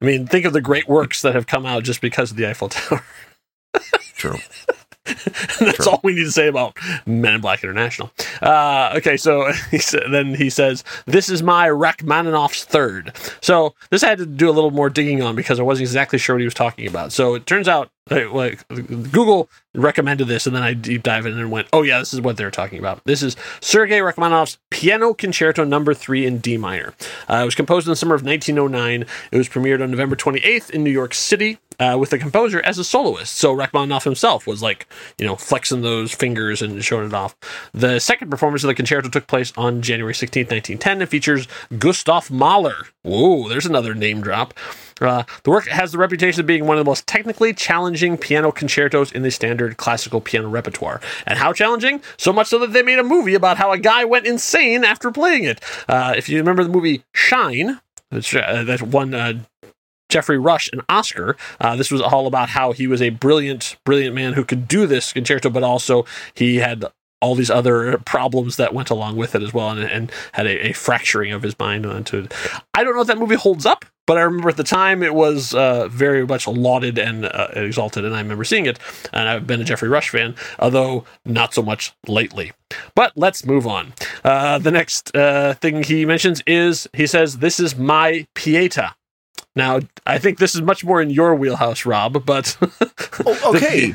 I 0.00 0.06
mean, 0.06 0.26
think 0.26 0.46
of 0.46 0.54
the 0.54 0.62
great 0.62 0.88
works 0.88 1.20
that 1.22 1.34
have 1.34 1.46
come 1.46 1.66
out 1.66 1.82
just 1.82 2.00
because 2.00 2.30
of 2.30 2.38
the 2.38 2.48
Eiffel 2.48 2.70
Tower. 2.70 3.04
True. 4.16 4.38
That's 5.60 5.76
True. 5.76 5.92
all 5.92 6.00
we 6.02 6.14
need 6.14 6.24
to 6.24 6.32
say 6.32 6.48
about 6.48 6.76
Men 7.06 7.34
in 7.34 7.40
Black 7.42 7.62
International. 7.62 8.10
Uh, 8.40 8.94
okay, 8.96 9.16
so 9.16 9.52
he 9.70 9.78
sa- 9.78 10.08
then 10.10 10.34
he 10.34 10.48
says, 10.48 10.82
"This 11.04 11.28
is 11.28 11.42
my 11.42 11.68
Rachmaninoff's 11.68 12.64
third. 12.64 13.14
So 13.42 13.74
this 13.90 14.02
I 14.02 14.08
had 14.08 14.18
to 14.18 14.26
do 14.26 14.48
a 14.48 14.52
little 14.52 14.70
more 14.70 14.88
digging 14.88 15.22
on 15.22 15.36
because 15.36 15.60
I 15.60 15.62
wasn't 15.62 15.82
exactly 15.88 16.18
sure 16.18 16.36
what 16.36 16.40
he 16.40 16.46
was 16.46 16.54
talking 16.54 16.86
about. 16.86 17.12
So 17.12 17.34
it 17.34 17.44
turns 17.44 17.68
out, 17.68 17.90
like, 18.10 18.32
like 18.32 18.66
Google 18.68 19.50
recommended 19.74 20.26
this, 20.26 20.46
and 20.46 20.56
then 20.56 20.62
I 20.62 20.72
deep 20.72 21.02
dive 21.02 21.26
in 21.26 21.38
and 21.38 21.50
went, 21.50 21.68
"Oh 21.72 21.82
yeah, 21.82 21.98
this 21.98 22.14
is 22.14 22.22
what 22.22 22.38
they're 22.38 22.50
talking 22.50 22.78
about. 22.78 23.02
This 23.04 23.22
is 23.22 23.36
Sergei 23.60 23.98
Rachmaninoff's 23.98 24.58
Piano 24.70 25.12
Concerto 25.12 25.64
Number 25.64 25.92
Three 25.92 26.24
in 26.24 26.38
D 26.38 26.56
minor. 26.56 26.94
Uh, 27.28 27.40
it 27.42 27.44
was 27.44 27.54
composed 27.54 27.86
in 27.86 27.90
the 27.90 27.96
summer 27.96 28.14
of 28.14 28.24
1909. 28.24 29.04
It 29.32 29.36
was 29.36 29.50
premiered 29.50 29.82
on 29.82 29.90
November 29.90 30.16
28th 30.16 30.70
in 30.70 30.82
New 30.82 30.90
York 30.90 31.12
City." 31.12 31.58
Uh, 31.78 31.96
with 31.98 32.10
the 32.10 32.18
composer 32.18 32.60
as 32.62 32.78
a 32.78 32.84
soloist. 32.84 33.34
So 33.34 33.52
Rachmaninoff 33.52 34.04
himself 34.04 34.46
was 34.46 34.62
like, 34.62 34.86
you 35.18 35.26
know, 35.26 35.36
flexing 35.36 35.82
those 35.82 36.12
fingers 36.12 36.62
and 36.62 36.84
showing 36.84 37.06
it 37.06 37.14
off. 37.14 37.36
The 37.72 37.98
second 37.98 38.30
performance 38.30 38.62
of 38.62 38.68
the 38.68 38.74
concerto 38.74 39.08
took 39.08 39.26
place 39.26 39.52
on 39.56 39.82
January 39.82 40.12
16th, 40.12 40.50
1910, 40.50 41.00
and 41.00 41.10
features 41.10 41.48
Gustav 41.78 42.30
Mahler. 42.30 42.86
Whoa, 43.02 43.48
there's 43.48 43.66
another 43.66 43.94
name 43.94 44.20
drop. 44.20 44.54
Uh, 45.00 45.24
the 45.42 45.50
work 45.50 45.66
has 45.66 45.92
the 45.92 45.98
reputation 45.98 46.40
of 46.40 46.46
being 46.46 46.66
one 46.66 46.78
of 46.78 46.84
the 46.84 46.88
most 46.88 47.06
technically 47.06 47.52
challenging 47.52 48.16
piano 48.16 48.52
concertos 48.52 49.12
in 49.12 49.22
the 49.22 49.30
standard 49.30 49.76
classical 49.76 50.20
piano 50.20 50.48
repertoire. 50.48 51.00
And 51.26 51.38
how 51.38 51.52
challenging? 51.52 52.00
So 52.16 52.32
much 52.32 52.48
so 52.48 52.58
that 52.60 52.72
they 52.72 52.82
made 52.82 52.98
a 52.98 53.04
movie 53.04 53.34
about 53.34 53.58
how 53.58 53.72
a 53.72 53.78
guy 53.78 54.04
went 54.04 54.26
insane 54.26 54.84
after 54.84 55.10
playing 55.10 55.44
it. 55.44 55.60
Uh, 55.88 56.14
if 56.16 56.28
you 56.28 56.38
remember 56.38 56.62
the 56.62 56.70
movie 56.70 57.02
Shine, 57.12 57.80
uh, 58.12 58.64
that 58.64 58.82
won 58.82 59.14
uh, 59.14 59.34
Geoffrey 60.14 60.38
Rush 60.38 60.70
an 60.72 60.80
Oscar. 60.88 61.36
Uh, 61.60 61.74
this 61.74 61.90
was 61.90 62.00
all 62.00 62.28
about 62.28 62.50
how 62.50 62.70
he 62.70 62.86
was 62.86 63.02
a 63.02 63.10
brilliant, 63.10 63.76
brilliant 63.84 64.14
man 64.14 64.34
who 64.34 64.44
could 64.44 64.68
do 64.68 64.86
this 64.86 65.12
concerto, 65.12 65.50
but 65.50 65.64
also 65.64 66.06
he 66.34 66.58
had 66.58 66.84
all 67.20 67.34
these 67.34 67.50
other 67.50 67.98
problems 67.98 68.56
that 68.56 68.72
went 68.72 68.90
along 68.90 69.16
with 69.16 69.34
it 69.34 69.42
as 69.42 69.52
well, 69.52 69.70
and, 69.70 69.80
and 69.80 70.12
had 70.32 70.46
a, 70.46 70.68
a 70.68 70.72
fracturing 70.72 71.32
of 71.32 71.42
his 71.42 71.58
mind 71.58 71.84
onto 71.84 72.18
it. 72.18 72.34
I 72.74 72.84
don't 72.84 72.94
know 72.94 73.00
if 73.00 73.08
that 73.08 73.18
movie 73.18 73.34
holds 73.34 73.66
up, 73.66 73.84
but 74.06 74.16
I 74.16 74.20
remember 74.20 74.50
at 74.50 74.56
the 74.56 74.62
time 74.62 75.02
it 75.02 75.14
was 75.14 75.52
uh, 75.52 75.88
very 75.88 76.24
much 76.24 76.46
lauded 76.46 76.96
and 76.96 77.24
uh, 77.24 77.48
exalted, 77.54 78.04
and 78.04 78.14
I 78.14 78.20
remember 78.20 78.44
seeing 78.44 78.66
it. 78.66 78.78
And 79.12 79.28
I've 79.28 79.48
been 79.48 79.60
a 79.60 79.64
Geoffrey 79.64 79.88
Rush 79.88 80.10
fan, 80.10 80.36
although 80.60 81.04
not 81.24 81.54
so 81.54 81.62
much 81.62 81.92
lately. 82.06 82.52
But 82.94 83.12
let's 83.16 83.44
move 83.44 83.66
on. 83.66 83.94
Uh, 84.22 84.58
the 84.58 84.70
next 84.70 85.16
uh, 85.16 85.54
thing 85.54 85.82
he 85.82 86.04
mentions 86.06 86.40
is 86.46 86.86
he 86.92 87.08
says, 87.08 87.38
"This 87.38 87.58
is 87.58 87.76
my 87.76 88.28
Pieta." 88.34 88.94
Now, 89.56 89.80
I 90.06 90.18
think 90.18 90.38
this 90.38 90.54
is 90.54 90.62
much 90.62 90.84
more 90.84 91.00
in 91.00 91.10
your 91.10 91.34
wheelhouse, 91.34 91.86
Rob, 91.86 92.24
but 92.26 92.56
Oh, 93.26 93.52
okay. 93.54 93.94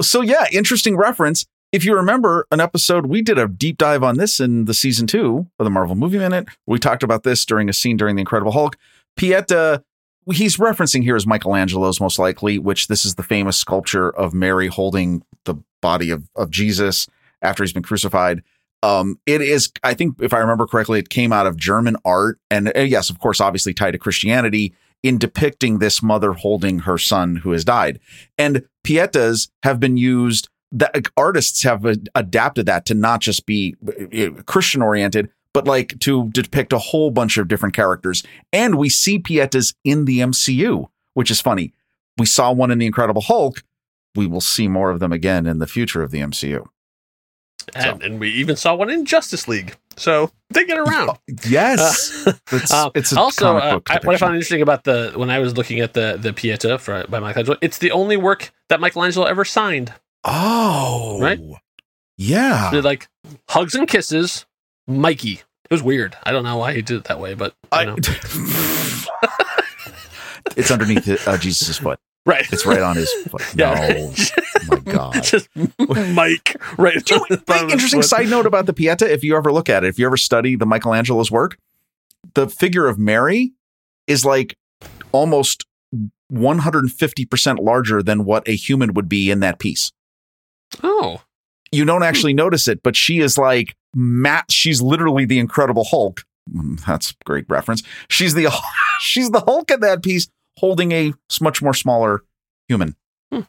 so 0.00 0.20
yeah, 0.22 0.46
interesting 0.52 0.96
reference. 0.96 1.44
If 1.72 1.84
you 1.84 1.94
remember 1.96 2.46
an 2.52 2.60
episode, 2.60 3.06
we 3.06 3.20
did 3.20 3.36
a 3.38 3.48
deep 3.48 3.78
dive 3.78 4.02
on 4.02 4.16
this 4.16 4.38
in 4.38 4.64
the 4.66 4.74
season 4.74 5.06
two 5.06 5.46
of 5.58 5.64
the 5.64 5.70
Marvel 5.70 5.96
Movie 5.96 6.18
Minute. 6.18 6.46
We 6.66 6.78
talked 6.78 7.02
about 7.02 7.24
this 7.24 7.44
during 7.44 7.68
a 7.68 7.72
scene 7.72 7.96
during 7.96 8.14
the 8.16 8.20
Incredible 8.20 8.52
Hulk. 8.52 8.76
Pieta, 9.16 9.82
he's 10.32 10.56
referencing 10.56 11.02
here 11.02 11.16
is 11.16 11.26
Michelangelo's 11.26 12.00
most 12.00 12.18
likely, 12.18 12.58
which 12.58 12.86
this 12.86 13.04
is 13.04 13.16
the 13.16 13.22
famous 13.22 13.56
sculpture 13.56 14.08
of 14.10 14.32
Mary 14.32 14.68
holding 14.68 15.22
the 15.44 15.56
body 15.82 16.10
of, 16.10 16.28
of 16.36 16.50
Jesus 16.50 17.08
after 17.42 17.62
he's 17.62 17.72
been 17.72 17.82
crucified. 17.82 18.42
Um, 18.84 19.18
it 19.24 19.40
is, 19.40 19.72
I 19.82 19.94
think, 19.94 20.20
if 20.20 20.34
I 20.34 20.38
remember 20.40 20.66
correctly, 20.66 20.98
it 20.98 21.08
came 21.08 21.32
out 21.32 21.46
of 21.46 21.56
German 21.56 21.96
art, 22.04 22.38
and 22.50 22.70
uh, 22.76 22.80
yes, 22.80 23.08
of 23.08 23.18
course, 23.18 23.40
obviously 23.40 23.72
tied 23.72 23.92
to 23.92 23.98
Christianity 23.98 24.74
in 25.02 25.16
depicting 25.16 25.78
this 25.78 26.02
mother 26.02 26.34
holding 26.34 26.80
her 26.80 26.98
son 26.98 27.36
who 27.36 27.52
has 27.52 27.64
died. 27.64 27.98
And 28.36 28.66
Pietas 28.86 29.48
have 29.62 29.80
been 29.80 29.96
used. 29.96 30.50
That 30.70 31.06
artists 31.16 31.62
have 31.62 31.86
adapted 32.14 32.66
that 32.66 32.84
to 32.86 32.94
not 32.94 33.20
just 33.20 33.46
be 33.46 33.74
uh, 33.88 34.42
Christian 34.42 34.82
oriented, 34.82 35.30
but 35.54 35.66
like 35.66 35.98
to 36.00 36.28
depict 36.30 36.72
a 36.72 36.78
whole 36.78 37.10
bunch 37.10 37.38
of 37.38 37.48
different 37.48 37.74
characters. 37.74 38.22
And 38.52 38.74
we 38.74 38.90
see 38.90 39.18
Pietas 39.18 39.74
in 39.84 40.04
the 40.04 40.18
MCU, 40.18 40.88
which 41.14 41.30
is 41.30 41.40
funny. 41.40 41.72
We 42.18 42.26
saw 42.26 42.52
one 42.52 42.70
in 42.70 42.78
the 42.78 42.86
Incredible 42.86 43.22
Hulk. 43.22 43.62
We 44.14 44.26
will 44.26 44.42
see 44.42 44.68
more 44.68 44.90
of 44.90 45.00
them 45.00 45.12
again 45.12 45.46
in 45.46 45.58
the 45.58 45.66
future 45.66 46.02
of 46.02 46.10
the 46.10 46.20
MCU. 46.20 46.66
And, 47.74 48.00
so. 48.00 48.06
and 48.06 48.20
we 48.20 48.30
even 48.30 48.56
saw 48.56 48.74
one 48.74 48.90
in 48.90 49.04
Justice 49.04 49.48
League. 49.48 49.76
So 49.96 50.30
they 50.50 50.64
get 50.64 50.78
around. 50.78 51.10
Oh, 51.10 51.16
yes, 51.46 52.26
uh, 52.26 52.32
it's, 52.52 52.72
um, 52.72 52.90
it's 52.94 53.16
also 53.16 53.56
uh, 53.56 53.80
I, 53.88 54.00
what 54.02 54.14
I 54.14 54.18
found 54.18 54.34
interesting 54.34 54.62
about 54.62 54.84
the 54.84 55.12
when 55.14 55.30
I 55.30 55.38
was 55.38 55.56
looking 55.56 55.80
at 55.80 55.94
the 55.94 56.18
the 56.20 56.32
Pieta 56.32 56.78
for, 56.78 57.06
by 57.08 57.20
Michelangelo. 57.20 57.58
It's 57.62 57.78
the 57.78 57.92
only 57.92 58.16
work 58.16 58.52
that 58.68 58.80
Michelangelo 58.80 59.26
ever 59.26 59.44
signed. 59.44 59.92
Oh, 60.24 61.18
right. 61.20 61.40
Yeah, 62.16 62.70
so 62.70 62.80
like 62.80 63.08
hugs 63.48 63.74
and 63.74 63.88
kisses, 63.88 64.46
Mikey. 64.86 65.42
It 65.64 65.70
was 65.70 65.82
weird. 65.82 66.16
I 66.22 66.32
don't 66.32 66.44
know 66.44 66.56
why 66.56 66.74
he 66.74 66.82
did 66.82 66.98
it 66.98 67.04
that 67.04 67.18
way, 67.18 67.34
but 67.34 67.54
I 67.72 67.84
know. 67.86 67.96
it's 70.56 70.70
underneath 70.70 71.26
uh, 71.26 71.38
Jesus' 71.38 71.78
foot. 71.78 71.98
Right. 72.26 72.50
It's 72.52 72.64
right 72.64 72.80
on 72.80 72.96
his 72.96 73.12
foot. 73.28 73.42
Yeah. 73.54 73.74
No. 73.74 74.12
oh 74.12 74.66
my 74.68 74.78
God. 74.92 75.22
Just 75.22 75.48
Mike. 76.14 76.56
Right. 76.78 76.96
interesting 77.70 78.02
side 78.02 78.28
note 78.30 78.46
about 78.46 78.66
the 78.66 78.72
Pieta. 78.72 79.10
If 79.10 79.22
you 79.22 79.36
ever 79.36 79.52
look 79.52 79.68
at 79.68 79.84
it, 79.84 79.88
if 79.88 79.98
you 79.98 80.06
ever 80.06 80.16
study 80.16 80.56
the 80.56 80.66
Michelangelo's 80.66 81.30
work, 81.30 81.58
the 82.34 82.48
figure 82.48 82.86
of 82.86 82.98
Mary 82.98 83.52
is 84.06 84.24
like 84.24 84.56
almost 85.12 85.64
150% 86.32 87.58
larger 87.60 88.02
than 88.02 88.24
what 88.24 88.46
a 88.48 88.52
human 88.56 88.94
would 88.94 89.08
be 89.08 89.30
in 89.30 89.40
that 89.40 89.58
piece. 89.58 89.92
Oh. 90.82 91.22
You 91.70 91.84
don't 91.84 92.02
actually 92.02 92.34
notice 92.34 92.68
it, 92.68 92.82
but 92.82 92.96
she 92.96 93.20
is 93.20 93.36
like 93.36 93.74
Matt. 93.94 94.50
She's 94.50 94.80
literally 94.80 95.24
the 95.24 95.38
Incredible 95.38 95.84
Hulk. 95.84 96.22
Mm, 96.54 96.84
that's 96.84 97.12
great 97.24 97.46
reference. 97.48 97.82
She's 98.08 98.34
the 98.34 98.48
she's 99.00 99.30
the 99.30 99.40
Hulk 99.40 99.70
in 99.70 99.80
that 99.80 100.02
piece, 100.02 100.28
holding 100.58 100.92
a 100.92 101.12
much 101.40 101.62
more 101.62 101.74
smaller 101.74 102.22
human. 102.68 102.96
Hmm. 103.32 103.40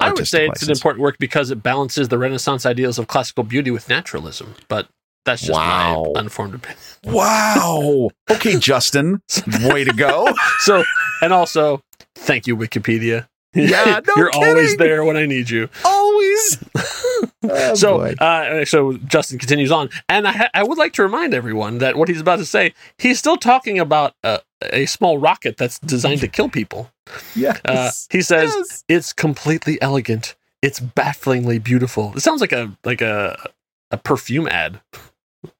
I 0.00 0.12
would 0.12 0.26
say 0.26 0.48
license. 0.48 0.62
it's 0.62 0.68
an 0.68 0.72
important 0.72 1.02
work 1.02 1.16
because 1.18 1.50
it 1.50 1.62
balances 1.62 2.08
the 2.08 2.18
Renaissance 2.18 2.66
ideals 2.66 2.98
of 2.98 3.06
classical 3.06 3.44
beauty 3.44 3.70
with 3.70 3.88
naturalism, 3.88 4.54
but 4.68 4.88
that's 5.24 5.42
just 5.42 5.52
wow. 5.52 6.12
my 6.14 6.20
unformed 6.20 6.54
opinion. 6.54 6.78
Wow. 7.04 8.10
okay, 8.28 8.58
Justin, 8.58 9.22
way 9.62 9.84
to 9.84 9.92
go. 9.92 10.28
so, 10.58 10.82
and 11.22 11.32
also, 11.32 11.80
thank 12.16 12.46
you, 12.46 12.56
Wikipedia. 12.56 13.28
Yeah, 13.56 14.00
no 14.06 14.14
you're 14.16 14.30
kidding. 14.30 14.48
always 14.48 14.76
there 14.76 15.04
when 15.04 15.16
I 15.16 15.26
need 15.26 15.50
you. 15.50 15.68
Always. 15.84 16.58
oh, 17.44 17.74
so, 17.74 18.00
uh, 18.02 18.64
so 18.64 18.94
Justin 18.98 19.38
continues 19.38 19.70
on, 19.70 19.88
and 20.08 20.28
I, 20.28 20.32
ha- 20.32 20.50
I 20.54 20.62
would 20.62 20.78
like 20.78 20.92
to 20.94 21.02
remind 21.02 21.34
everyone 21.34 21.78
that 21.78 21.96
what 21.96 22.08
he's 22.08 22.20
about 22.20 22.38
to 22.38 22.46
say, 22.46 22.74
he's 22.98 23.18
still 23.18 23.36
talking 23.36 23.78
about 23.78 24.14
a, 24.22 24.40
a 24.72 24.86
small 24.86 25.18
rocket 25.18 25.56
that's 25.56 25.78
designed 25.78 26.20
to 26.20 26.28
kill 26.28 26.48
people. 26.48 26.90
Yeah. 27.34 27.58
Uh, 27.64 27.90
he 28.10 28.20
says 28.22 28.54
yes. 28.54 28.84
it's 28.88 29.12
completely 29.12 29.80
elegant. 29.80 30.36
It's 30.62 30.80
bafflingly 30.80 31.58
beautiful. 31.58 32.12
It 32.16 32.20
sounds 32.20 32.40
like 32.40 32.52
a 32.52 32.76
like 32.84 33.00
a 33.00 33.50
a 33.90 33.96
perfume 33.96 34.48
ad. 34.48 34.80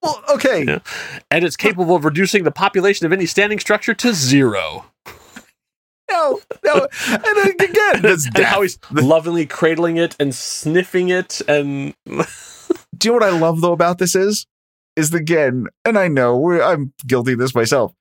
Well, 0.02 0.22
okay. 0.30 0.80
And 1.30 1.44
it's 1.44 1.56
capable 1.56 1.94
of 1.94 2.04
reducing 2.04 2.44
the 2.44 2.50
population 2.50 3.06
of 3.06 3.12
any 3.12 3.26
standing 3.26 3.60
structure 3.60 3.94
to 3.94 4.12
zero. 4.12 4.86
No, 6.32 6.40
no. 6.64 6.88
And 7.08 7.36
then 7.36 7.48
again, 7.60 8.02
that's 8.02 8.26
and 8.26 8.44
how 8.44 8.62
he's 8.62 8.78
lovingly 8.90 9.46
cradling 9.46 9.96
it 9.96 10.16
and 10.18 10.34
sniffing 10.34 11.08
it. 11.08 11.40
And 11.48 11.94
do 12.06 13.08
you 13.08 13.10
know 13.10 13.12
what 13.14 13.22
I 13.22 13.38
love 13.38 13.60
though 13.60 13.72
about 13.72 13.98
this 13.98 14.14
is, 14.14 14.46
is 14.96 15.12
again, 15.12 15.66
and 15.84 15.98
I 15.98 16.08
know 16.08 16.60
I'm 16.60 16.92
guilty 17.06 17.32
of 17.32 17.38
this 17.38 17.54
myself. 17.54 17.92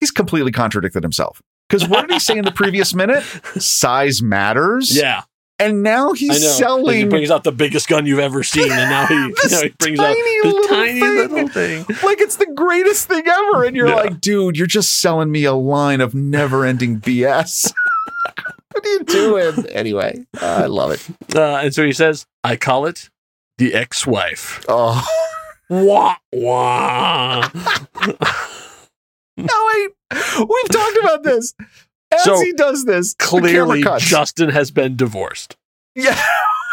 He's 0.00 0.10
completely 0.10 0.52
contradicted 0.52 1.02
himself. 1.02 1.42
Because 1.68 1.86
what 1.86 2.02
did 2.02 2.12
he 2.12 2.18
say 2.18 2.38
in 2.38 2.44
the 2.44 2.52
previous 2.52 2.94
minute? 2.94 3.22
Size 3.58 4.22
matters. 4.22 4.96
Yeah. 4.96 5.22
And 5.60 5.82
now 5.82 6.12
he's 6.12 6.56
selling. 6.56 6.84
Like 6.86 6.96
he 6.96 7.04
brings 7.04 7.30
out 7.32 7.42
the 7.42 7.50
biggest 7.50 7.88
gun 7.88 8.06
you've 8.06 8.20
ever 8.20 8.44
seen, 8.44 8.70
and 8.70 8.90
now 8.90 9.06
he, 9.06 9.14
now 9.50 9.62
he 9.62 9.68
brings 9.70 9.98
out 9.98 10.14
this 10.14 10.44
little 10.44 10.68
tiny 10.68 11.00
thing. 11.00 11.16
little 11.16 11.48
thing. 11.48 11.84
Like 12.04 12.20
it's 12.20 12.36
the 12.36 12.46
greatest 12.46 13.08
thing 13.08 13.26
ever, 13.26 13.64
and 13.64 13.74
you're 13.74 13.88
yeah. 13.88 13.96
like, 13.96 14.20
dude, 14.20 14.56
you're 14.56 14.68
just 14.68 14.98
selling 14.98 15.32
me 15.32 15.44
a 15.44 15.54
line 15.54 16.00
of 16.00 16.14
never-ending 16.14 17.00
BS. 17.00 17.72
what 18.72 18.86
are 18.86 18.88
you 18.88 19.04
doing? 19.04 19.66
Anyway, 19.70 20.24
uh, 20.40 20.60
I 20.62 20.66
love 20.66 20.92
it. 20.92 21.04
Uh, 21.34 21.56
and 21.56 21.74
so 21.74 21.84
he 21.84 21.92
says, 21.92 22.26
"I 22.44 22.54
call 22.54 22.86
it 22.86 23.10
the 23.58 23.74
ex-wife." 23.74 24.64
Oh, 24.68 25.04
wah 25.68 26.14
wah. 26.32 27.50
no, 29.36 29.70
wait. 29.74 29.90
We've 30.38 30.68
talked 30.70 30.98
about 30.98 31.24
this. 31.24 31.52
As 32.12 32.24
so 32.24 32.40
he 32.40 32.52
does 32.52 32.84
this, 32.84 33.14
clearly 33.18 33.84
Justin 33.98 34.50
has 34.50 34.70
been 34.70 34.96
divorced. 34.96 35.56
Yeah. 35.94 36.20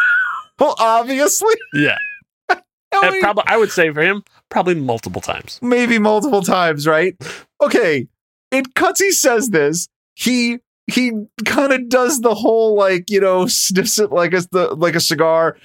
well, 0.60 0.76
obviously. 0.80 1.56
Yeah. 1.74 1.98
I, 2.50 3.20
probably, 3.22 3.44
I 3.48 3.58
would 3.58 3.72
say 3.72 3.92
for 3.92 4.02
him, 4.02 4.24
probably 4.50 4.76
multiple 4.76 5.22
times. 5.22 5.60
Maybe 5.62 6.00
multiple 6.00 6.42
times, 6.42 6.88
right? 6.88 7.16
Okay. 7.62 8.08
It 8.52 8.76
cuts. 8.76 9.02
He 9.02 9.12
says 9.12 9.50
this. 9.50 9.90
He 10.16 10.60
he 10.88 11.12
kind 11.46 11.74
of 11.74 11.90
does 11.90 12.22
the 12.22 12.36
whole 12.36 12.76
like 12.76 13.10
you 13.10 13.20
know 13.20 13.48
sniffs 13.48 14.00
it 14.00 14.12
like 14.12 14.34
a 14.34 14.42
the 14.52 14.76
like 14.76 14.96
a 14.96 15.00
cigar. 15.00 15.58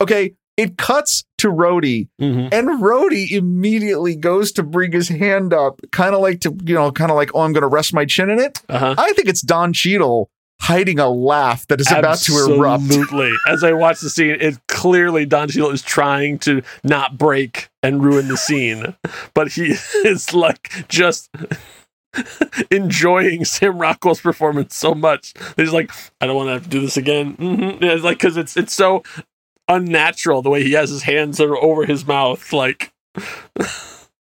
Okay, 0.00 0.34
it 0.56 0.78
cuts 0.78 1.24
to 1.38 1.48
Rhodey, 1.48 2.08
mm-hmm. 2.20 2.48
and 2.52 2.82
Rhodey 2.82 3.30
immediately 3.30 4.16
goes 4.16 4.52
to 4.52 4.62
bring 4.62 4.92
his 4.92 5.08
hand 5.08 5.52
up, 5.52 5.80
kind 5.92 6.14
of 6.14 6.20
like 6.20 6.40
to, 6.42 6.56
you 6.64 6.74
know, 6.74 6.90
kind 6.90 7.10
of 7.10 7.16
like, 7.16 7.30
oh, 7.34 7.42
I'm 7.42 7.52
going 7.52 7.62
to 7.62 7.68
rest 7.68 7.92
my 7.92 8.06
chin 8.06 8.30
in 8.30 8.38
it. 8.38 8.62
Uh-huh. 8.68 8.94
I 8.96 9.12
think 9.12 9.28
it's 9.28 9.42
Don 9.42 9.72
Cheadle 9.72 10.30
hiding 10.60 10.98
a 10.98 11.08
laugh 11.08 11.66
that 11.66 11.80
is 11.80 11.88
Absolutely. 11.88 12.54
about 12.54 12.80
to 12.80 12.84
erupt. 12.84 12.84
Absolutely. 12.84 13.32
As 13.48 13.62
I 13.62 13.72
watch 13.72 14.00
the 14.00 14.10
scene, 14.10 14.36
it 14.40 14.58
clearly 14.68 15.26
Don 15.26 15.48
Cheadle 15.48 15.70
is 15.70 15.82
trying 15.82 16.38
to 16.40 16.62
not 16.82 17.18
break 17.18 17.68
and 17.82 18.02
ruin 18.02 18.28
the 18.28 18.36
scene, 18.36 18.96
but 19.34 19.48
he 19.48 19.76
is 20.04 20.32
like 20.32 20.88
just 20.88 21.30
enjoying 22.70 23.44
Sam 23.44 23.78
Rockwell's 23.78 24.20
performance 24.20 24.74
so 24.74 24.94
much. 24.94 25.34
He's 25.56 25.72
like, 25.72 25.90
I 26.20 26.26
don't 26.26 26.36
want 26.36 26.48
to 26.48 26.52
have 26.54 26.64
to 26.64 26.68
do 26.68 26.80
this 26.80 26.96
again. 26.96 27.36
Mm-hmm. 27.36 27.84
It's 27.84 28.04
like 28.04 28.18
because 28.18 28.36
it's 28.36 28.56
it's 28.56 28.74
so 28.74 29.02
unnatural 29.68 30.42
the 30.42 30.50
way 30.50 30.62
he 30.62 30.72
has 30.72 30.90
his 30.90 31.02
hands 31.02 31.40
over 31.40 31.84
his 31.84 32.06
mouth. 32.06 32.52
Like, 32.52 32.92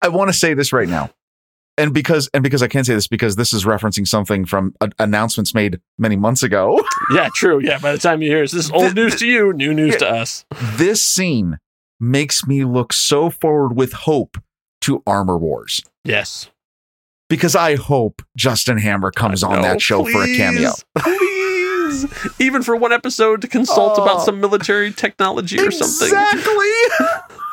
I 0.01 0.07
want 0.09 0.29
to 0.29 0.33
say 0.33 0.53
this 0.53 0.73
right 0.73 0.87
now, 0.87 1.09
and 1.77 1.93
because 1.93 2.29
and 2.33 2.43
because 2.43 2.61
I 2.61 2.67
can't 2.67 2.85
say 2.85 2.93
this 2.93 3.07
because 3.07 3.35
this 3.35 3.53
is 3.53 3.65
referencing 3.65 4.07
something 4.07 4.45
from 4.45 4.73
a, 4.81 4.91
announcements 4.99 5.53
made 5.53 5.79
many 5.97 6.15
months 6.15 6.43
ago. 6.43 6.83
yeah, 7.13 7.29
true. 7.33 7.59
Yeah, 7.59 7.79
by 7.79 7.91
the 7.91 7.97
time 7.97 8.21
you 8.21 8.29
hear 8.29 8.41
this, 8.41 8.51
this 8.51 8.65
is 8.65 8.71
old 8.71 8.95
news 8.95 9.15
to 9.17 9.27
you, 9.27 9.53
new 9.53 9.73
news 9.73 9.95
to 9.97 10.09
us. 10.09 10.45
This 10.75 11.03
scene 11.03 11.59
makes 11.99 12.45
me 12.45 12.63
look 12.63 12.93
so 12.93 13.29
forward 13.29 13.75
with 13.75 13.93
hope 13.93 14.37
to 14.81 15.01
Armor 15.07 15.37
Wars. 15.37 15.81
Yes. 16.03 16.49
Because 17.27 17.55
I 17.55 17.75
hope 17.75 18.21
Justin 18.37 18.77
Hammer 18.77 19.09
comes 19.09 19.43
on 19.43 19.63
that 19.63 19.81
show 19.81 20.03
please, 20.03 20.13
for 20.13 20.23
a 20.23 20.37
cameo. 20.37 20.71
Even 22.39 22.63
for 22.63 22.75
one 22.75 22.91
episode 22.91 23.41
to 23.41 23.47
consult 23.47 23.97
oh, 23.97 24.03
about 24.03 24.21
some 24.21 24.39
military 24.39 24.91
technology 24.91 25.59
or 25.59 25.71
something. 25.71 26.07
Exactly. 26.07 27.35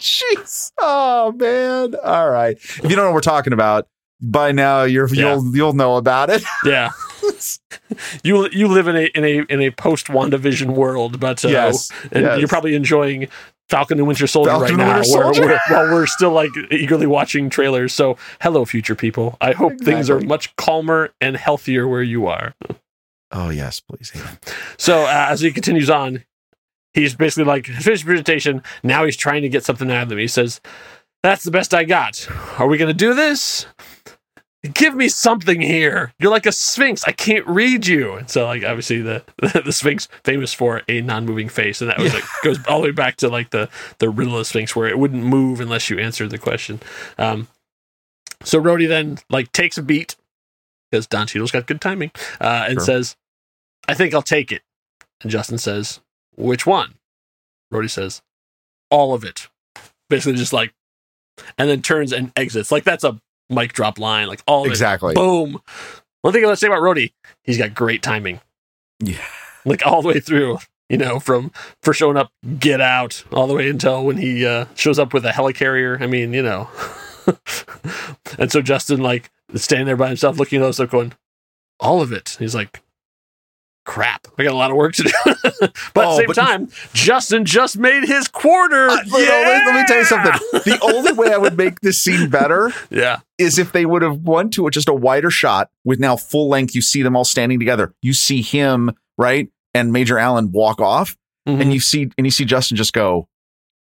Jeez. 0.00 0.72
Oh 0.80 1.32
man. 1.32 1.94
All 2.02 2.30
right. 2.30 2.56
If 2.56 2.82
you 2.82 2.90
don't 2.90 2.96
know 2.96 3.04
what 3.06 3.14
we're 3.14 3.20
talking 3.20 3.52
about, 3.52 3.88
by 4.20 4.52
now 4.52 4.82
you're 4.82 5.08
yeah. 5.08 5.34
you'll 5.34 5.56
you'll 5.56 5.72
know 5.72 5.96
about 5.96 6.30
it. 6.30 6.42
Yeah. 6.64 6.90
you 8.22 8.48
you 8.50 8.68
live 8.68 8.86
in 8.86 8.96
a 8.96 9.04
in 9.14 9.24
a 9.24 9.38
in 9.48 9.60
a 9.62 9.70
post 9.70 10.08
WandaVision 10.08 10.74
world, 10.74 11.20
but 11.20 11.44
uh, 11.44 11.48
yes, 11.48 11.90
and 12.12 12.22
yes. 12.22 12.38
you're 12.38 12.48
probably 12.48 12.74
enjoying 12.74 13.28
Falcon 13.68 13.98
and 13.98 14.06
Winter 14.06 14.26
Soldier 14.26 14.50
Falcon 14.50 14.76
right 14.76 14.96
now, 14.96 15.02
Soldier? 15.02 15.46
We're, 15.46 15.60
while 15.70 15.92
we're 15.92 16.06
still 16.06 16.32
like 16.32 16.50
eagerly 16.70 17.06
watching 17.06 17.48
trailers. 17.48 17.92
So, 17.92 18.16
hello, 18.40 18.64
future 18.64 18.94
people. 18.94 19.36
I 19.40 19.52
hope 19.52 19.72
exactly. 19.72 19.92
things 19.92 20.10
are 20.10 20.20
much 20.20 20.54
calmer 20.56 21.10
and 21.20 21.36
healthier 21.36 21.88
where 21.88 22.02
you 22.02 22.26
are. 22.26 22.54
Oh 23.30 23.50
yes, 23.50 23.80
please. 23.80 24.12
So 24.78 25.04
uh, 25.04 25.26
as 25.30 25.40
he 25.40 25.50
continues 25.52 25.90
on, 25.90 26.24
he's 26.92 27.14
basically 27.14 27.44
like 27.44 27.66
finished 27.66 28.04
presentation. 28.04 28.62
Now 28.82 29.04
he's 29.04 29.16
trying 29.16 29.42
to 29.42 29.48
get 29.48 29.64
something 29.64 29.90
out 29.90 30.04
of 30.04 30.08
them. 30.08 30.18
He 30.18 30.28
says, 30.28 30.60
"That's 31.22 31.44
the 31.44 31.50
best 31.50 31.74
I 31.74 31.84
got. 31.84 32.28
Are 32.58 32.66
we 32.66 32.78
going 32.78 32.88
to 32.88 32.94
do 32.94 33.14
this?" 33.14 33.66
give 34.72 34.94
me 34.94 35.08
something 35.08 35.60
here. 35.60 36.12
You're 36.18 36.30
like 36.30 36.46
a 36.46 36.52
sphinx. 36.52 37.04
I 37.04 37.12
can't 37.12 37.46
read 37.46 37.86
you. 37.86 38.14
And 38.14 38.30
so 38.30 38.46
like 38.46 38.64
obviously 38.64 39.02
the 39.02 39.22
the, 39.64 39.72
sphinx 39.72 40.08
famous 40.24 40.54
for 40.54 40.82
a 40.88 41.00
non-moving 41.00 41.48
face, 41.48 41.80
and 41.80 41.90
that 41.90 41.98
was 41.98 42.14
like 42.14 42.24
goes 42.42 42.64
all 42.66 42.80
the 42.80 42.88
way 42.88 42.92
back 42.92 43.16
to 43.16 43.28
like 43.28 43.50
the 43.50 43.68
the 43.98 44.08
riddle 44.08 44.38
of 44.38 44.46
sphinx 44.46 44.74
where 44.74 44.88
it 44.88 44.98
wouldn't 44.98 45.22
move 45.22 45.60
unless 45.60 45.90
you 45.90 45.98
answered 45.98 46.30
the 46.30 46.38
question. 46.38 46.80
Um, 47.18 47.48
so 48.42 48.62
Rhodey 48.62 48.88
then 48.88 49.18
like 49.28 49.52
takes 49.52 49.78
a 49.78 49.82
beat 49.82 50.16
because 50.94 51.08
Don 51.08 51.26
Cheadle's 51.26 51.50
got 51.50 51.66
good 51.66 51.80
timing, 51.80 52.12
uh, 52.40 52.66
and 52.68 52.74
Sure. 52.74 52.84
says, 52.84 53.16
"I 53.88 53.94
think 53.94 54.14
I'll 54.14 54.22
take 54.22 54.52
it." 54.52 54.62
And 55.22 55.30
Justin 55.30 55.58
says, 55.58 56.00
"Which 56.36 56.66
one?" 56.66 56.94
Rhodey 57.72 57.90
says, 57.90 58.22
"All 58.90 59.12
of 59.12 59.24
it." 59.24 59.48
Basically, 60.08 60.38
just 60.38 60.52
like, 60.52 60.72
and 61.58 61.68
then 61.68 61.82
turns 61.82 62.12
and 62.12 62.30
exits. 62.36 62.70
Like 62.70 62.84
that's 62.84 63.02
a 63.02 63.20
mic 63.50 63.72
drop 63.72 63.98
line. 63.98 64.28
Like 64.28 64.42
all 64.46 64.64
of 64.66 64.70
Exactly. 64.70 65.12
it. 65.12 65.16
Boom. 65.16 65.60
One 66.22 66.32
thing 66.32 66.44
I 66.44 66.46
want 66.46 66.58
to 66.58 66.60
say 66.60 66.68
about 66.68 66.80
Rhodey, 66.82 67.12
he's 67.42 67.58
got 67.58 67.74
great 67.74 68.02
timing. 68.02 68.40
Yeah. 69.00 69.18
Like 69.64 69.84
all 69.84 70.00
the 70.00 70.08
way 70.08 70.20
through. 70.20 70.58
You 70.90 70.98
know, 70.98 71.18
from 71.18 71.50
for 71.82 71.92
showing 71.94 72.16
up, 72.18 72.30
get 72.58 72.80
out, 72.80 73.24
all 73.32 73.46
the 73.48 73.54
way 73.54 73.68
until 73.70 74.04
when 74.04 74.18
he 74.18 74.44
uh, 74.46 74.66
shows 74.76 74.98
up 74.98 75.12
with 75.14 75.24
a 75.24 75.30
helicarrier. 75.30 76.00
I 76.00 76.06
mean, 76.06 76.32
you 76.34 76.42
know. 76.42 76.68
and 78.38 78.52
so 78.52 78.60
Justin, 78.60 79.00
like, 79.02 79.30
standing 79.62 79.86
there 79.86 79.96
by 79.96 80.08
himself, 80.08 80.38
looking 80.38 80.60
at 80.62 80.66
us, 80.68 80.78
like, 80.78 80.90
going, 80.90 81.12
all 81.80 82.00
of 82.00 82.12
it. 82.12 82.36
He's 82.38 82.54
like, 82.54 82.82
crap, 83.84 84.26
I 84.38 84.44
got 84.44 84.52
a 84.52 84.56
lot 84.56 84.70
of 84.70 84.76
work 84.76 84.94
to 84.94 85.02
do. 85.02 85.10
but 85.24 85.34
at 85.62 85.74
the 85.94 86.02
Oh, 86.02 86.16
same 86.16 86.26
but- 86.26 86.36
time, 86.36 86.68
Justin 86.94 87.44
just 87.44 87.76
made 87.76 88.04
his 88.04 88.28
quarter. 88.28 88.88
Uh, 88.88 88.96
no, 89.06 89.18
let, 89.18 89.66
let 89.66 89.74
me 89.74 89.84
tell 89.86 89.98
you 89.98 90.04
something. 90.04 90.32
The 90.52 90.78
only 90.94 91.12
way 91.12 91.32
I 91.32 91.36
would 91.36 91.56
make 91.56 91.80
this 91.80 92.00
scene 92.00 92.30
better 92.30 92.72
Yeah. 92.90 93.20
is 93.38 93.58
if 93.58 93.72
they 93.72 93.84
would 93.84 94.02
have 94.02 94.20
won 94.22 94.50
to 94.50 94.68
just 94.70 94.88
a 94.88 94.94
wider 94.94 95.30
shot 95.30 95.70
with 95.84 96.00
now 96.00 96.16
full 96.16 96.48
length. 96.48 96.74
You 96.74 96.80
see 96.80 97.02
them 97.02 97.14
all 97.16 97.24
standing 97.24 97.58
together. 97.58 97.92
You 98.00 98.14
see 98.14 98.40
him 98.40 98.90
right 99.18 99.48
and 99.74 99.92
Major 99.92 100.18
Allen 100.18 100.50
walk 100.52 100.80
off, 100.80 101.16
Mhm. 101.46 101.60
and 101.60 101.72
you 101.74 101.80
see 101.80 102.10
and 102.16 102.26
you 102.26 102.30
see 102.30 102.44
Justin 102.46 102.76
just 102.78 102.92
go, 102.94 103.28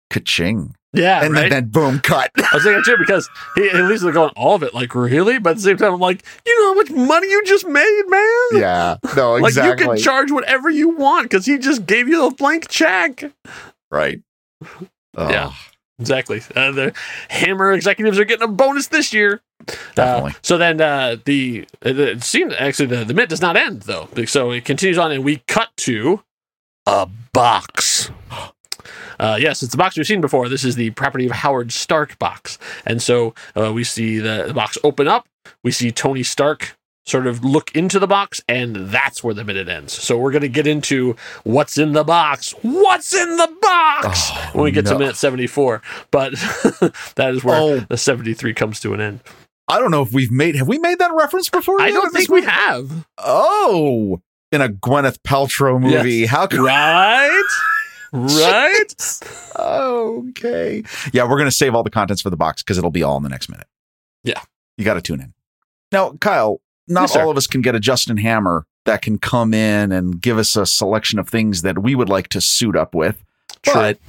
ka-ching, 0.09 0.75
yeah. 0.93 1.23
and 1.23 1.33
right? 1.33 1.49
then, 1.49 1.49
then 1.49 1.67
boom, 1.69 1.99
cut. 1.99 2.31
I 2.37 2.55
was 2.55 2.63
thinking 2.63 2.83
too 2.83 2.97
because 2.97 3.29
he 3.55 3.69
at 3.69 3.85
least 3.85 4.03
they're 4.03 4.11
going 4.11 4.31
all 4.35 4.55
of 4.55 4.63
it, 4.63 4.73
like 4.73 4.93
really, 4.95 5.39
but 5.39 5.51
at 5.51 5.55
the 5.57 5.61
same 5.61 5.77
time, 5.77 5.93
I'm 5.93 5.99
like, 5.99 6.23
you 6.45 6.59
know 6.61 6.69
how 6.69 6.73
much 6.75 6.91
money 6.91 7.29
you 7.29 7.43
just 7.45 7.67
made, 7.67 8.03
man. 8.07 8.47
yeah, 8.53 8.97
no, 9.15 9.33
Like 9.37 9.49
exactly. 9.49 9.85
you 9.85 9.89
can 9.91 9.97
charge 9.97 10.31
whatever 10.31 10.69
you 10.69 10.89
want 10.89 11.29
because 11.29 11.45
he 11.45 11.57
just 11.57 11.85
gave 11.85 12.07
you 12.07 12.25
a 12.25 12.31
blank 12.31 12.67
check. 12.69 13.23
right. 13.89 14.21
Oh, 15.17 15.29
Yeah. 15.29 15.53
Exactly. 15.99 16.41
Uh, 16.55 16.71
the 16.71 16.93
Hammer 17.29 17.71
executives 17.73 18.17
are 18.17 18.25
getting 18.25 18.43
a 18.43 18.51
bonus 18.51 18.87
this 18.87 19.13
year. 19.13 19.39
Definitely. 19.93 20.31
Uh, 20.31 20.39
so 20.41 20.57
then 20.57 20.81
uh, 20.81 21.17
the 21.25 21.67
uh, 21.85 21.93
the 21.93 22.19
scene 22.21 22.51
actually 22.53 22.87
the 22.87 23.05
the 23.05 23.13
minute 23.13 23.29
does 23.29 23.41
not 23.41 23.55
end 23.55 23.83
though, 23.83 24.09
so 24.25 24.49
it 24.49 24.65
continues 24.65 24.97
on, 24.97 25.11
and 25.11 25.23
we 25.23 25.43
cut 25.47 25.69
to 25.77 26.23
a 26.87 27.07
box. 27.33 27.90
Uh, 29.21 29.37
yes, 29.39 29.61
it's 29.63 29.71
the 29.71 29.77
box 29.77 29.95
we've 29.95 30.05
seen 30.07 30.19
before. 30.19 30.49
This 30.49 30.63
is 30.65 30.75
the 30.75 30.89
property 30.91 31.27
of 31.27 31.31
Howard 31.31 31.71
Stark 31.71 32.17
box, 32.19 32.57
and 32.85 33.01
so 33.01 33.33
uh, 33.55 33.71
we 33.71 33.83
see 33.83 34.17
the, 34.19 34.45
the 34.47 34.53
box 34.53 34.77
open 34.83 35.07
up. 35.07 35.27
We 35.63 35.71
see 35.71 35.91
Tony 35.91 36.23
Stark 36.23 36.75
sort 37.05 37.25
of 37.27 37.43
look 37.43 37.75
into 37.75 37.99
the 37.99 38.07
box, 38.07 38.41
and 38.47 38.75
that's 38.75 39.23
where 39.23 39.33
the 39.33 39.43
minute 39.43 39.67
ends. 39.69 39.93
So 39.93 40.17
we're 40.17 40.31
going 40.31 40.41
to 40.43 40.49
get 40.49 40.65
into 40.67 41.15
what's 41.43 41.77
in 41.77 41.93
the 41.93 42.03
box. 42.03 42.51
What's 42.63 43.13
in 43.13 43.37
the 43.37 43.49
box 43.61 44.29
Oh, 44.33 44.49
when 44.53 44.63
we 44.65 44.71
get 44.71 44.85
to 44.87 44.97
minute 44.97 45.15
seventy-four. 45.15 45.81
But 46.09 46.31
that 47.15 47.31
is 47.35 47.43
where 47.43 47.55
Oh. 47.59 47.79
the 47.89 47.97
seventy-three 47.97 48.53
comes 48.55 48.79
to 48.81 48.93
an 48.95 49.01
end. 49.01 49.19
I 49.67 49.79
don't 49.79 49.91
know 49.91 50.01
if 50.01 50.11
we've 50.13 50.31
made 50.31 50.55
have 50.55 50.67
we 50.67 50.79
made 50.79 50.97
that 50.99 51.11
reference 51.13 51.47
before? 51.49 51.79
I 51.81 51.91
don't 51.91 52.11
think 52.11 52.29
we 52.29 52.41
have. 52.43 53.05
Oh, 53.19 54.19
in 54.51 54.61
a 54.61 54.69
Gwyneth 54.69 55.19
Paltrow 55.25 55.79
movie. 55.79 56.25
How 56.25 56.47
could 56.47 56.59
Right? 56.59 57.43
right? 58.11 59.19
okay. 59.57 60.83
Yeah, 61.13 61.27
we're 61.29 61.37
gonna 61.37 61.51
save 61.51 61.75
all 61.75 61.83
the 61.83 61.89
contents 61.89 62.21
for 62.21 62.29
the 62.29 62.37
box 62.37 62.61
because 62.63 62.77
it'll 62.77 62.91
be 62.91 63.03
all 63.03 63.17
in 63.17 63.23
the 63.23 63.29
next 63.29 63.49
minute. 63.49 63.67
Yeah. 64.23 64.41
You 64.77 64.85
got 64.85 64.95
to 64.95 65.01
tune 65.01 65.21
in. 65.21 65.33
Now, 65.91 66.13
Kyle, 66.13 66.61
not 66.87 67.01
Yes, 67.01 67.15
all 67.15 67.29
of 67.29 67.37
us 67.37 67.45
can 67.47 67.61
get 67.61 67.75
a 67.75 67.79
Justin 67.79 68.17
Hammer 68.17 68.65
that 68.85 69.01
can 69.01 69.19
come 69.19 69.53
in 69.53 69.91
and 69.91 70.19
give 70.21 70.37
us 70.37 70.55
a 70.55 70.65
selection 70.65 71.19
of 71.19 71.29
things 71.29 71.61
that 71.61 71.79
we 71.83 71.93
would 71.93 72.09
like 72.09 72.29
to 72.29 72.41
suit 72.41 72.75
up 72.75 72.95
with. 72.95 73.23
But 73.63 73.99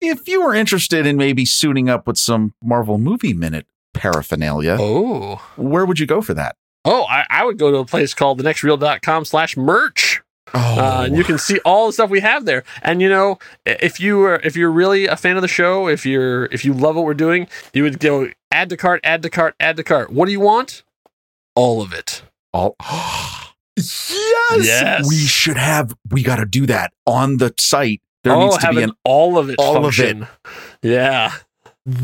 if 0.00 0.28
you 0.28 0.42
were 0.44 0.54
interested 0.54 1.06
in 1.06 1.16
maybe 1.16 1.44
suiting 1.44 1.88
up 1.88 2.06
with 2.06 2.18
some 2.18 2.54
Marvel 2.62 2.98
Movie 2.98 3.32
Minute 3.34 3.66
paraphernalia, 3.94 4.76
Oh. 4.78 5.36
where 5.56 5.84
would 5.86 5.98
you 5.98 6.06
go 6.06 6.20
for 6.20 6.34
that? 6.34 6.56
Oh, 6.84 7.04
I, 7.04 7.24
I 7.30 7.44
would 7.44 7.58
go 7.58 7.70
to 7.70 7.78
a 7.78 7.84
place 7.84 8.14
called 8.14 8.40
thenextreel.com 8.40 9.24
slash 9.24 9.56
merch. 9.56 10.22
Oh, 10.54 10.78
Uh, 10.80 11.02
and 11.06 11.16
you 11.16 11.24
can 11.24 11.38
see 11.38 11.58
all 11.64 11.86
the 11.86 11.92
stuff 11.92 12.10
we 12.10 12.20
have 12.20 12.44
there. 12.44 12.62
And 12.82 13.00
you 13.00 13.08
know, 13.08 13.38
if 13.64 13.98
you 14.00 14.22
are 14.24 14.36
if 14.44 14.56
you're 14.56 14.70
really 14.70 15.06
a 15.06 15.16
fan 15.16 15.36
of 15.36 15.42
the 15.42 15.48
show, 15.48 15.88
if 15.88 16.04
you're 16.04 16.44
if 16.46 16.64
you 16.64 16.72
love 16.74 16.96
what 16.96 17.04
we're 17.04 17.14
doing, 17.14 17.46
you 17.72 17.82
would 17.84 17.98
go 18.00 18.28
add 18.50 18.68
to 18.70 18.76
cart, 18.76 19.00
add 19.04 19.22
to 19.22 19.30
cart, 19.30 19.54
add 19.60 19.76
to 19.76 19.84
cart. 19.84 20.12
What 20.12 20.26
do 20.26 20.32
you 20.32 20.40
want? 20.40 20.82
All 21.54 21.80
of 21.82 21.92
it. 21.92 22.22
all. 22.52 22.76
yes, 23.76 24.12
Yes. 24.62 25.08
we 25.08 25.16
should 25.16 25.56
have. 25.56 25.94
We 26.10 26.22
got 26.22 26.36
to 26.36 26.46
do 26.46 26.66
that 26.66 26.92
on 27.06 27.38
the 27.38 27.54
site. 27.58 28.00
There 28.24 28.32
oh, 28.34 28.40
needs 28.50 28.58
to 28.58 28.70
be 28.70 28.82
an 28.82 28.92
all 29.04 29.38
of 29.38 29.50
it 29.50 29.56
all 29.58 29.84
of 29.84 29.98
it. 29.98 30.16
Yeah. 30.82 31.32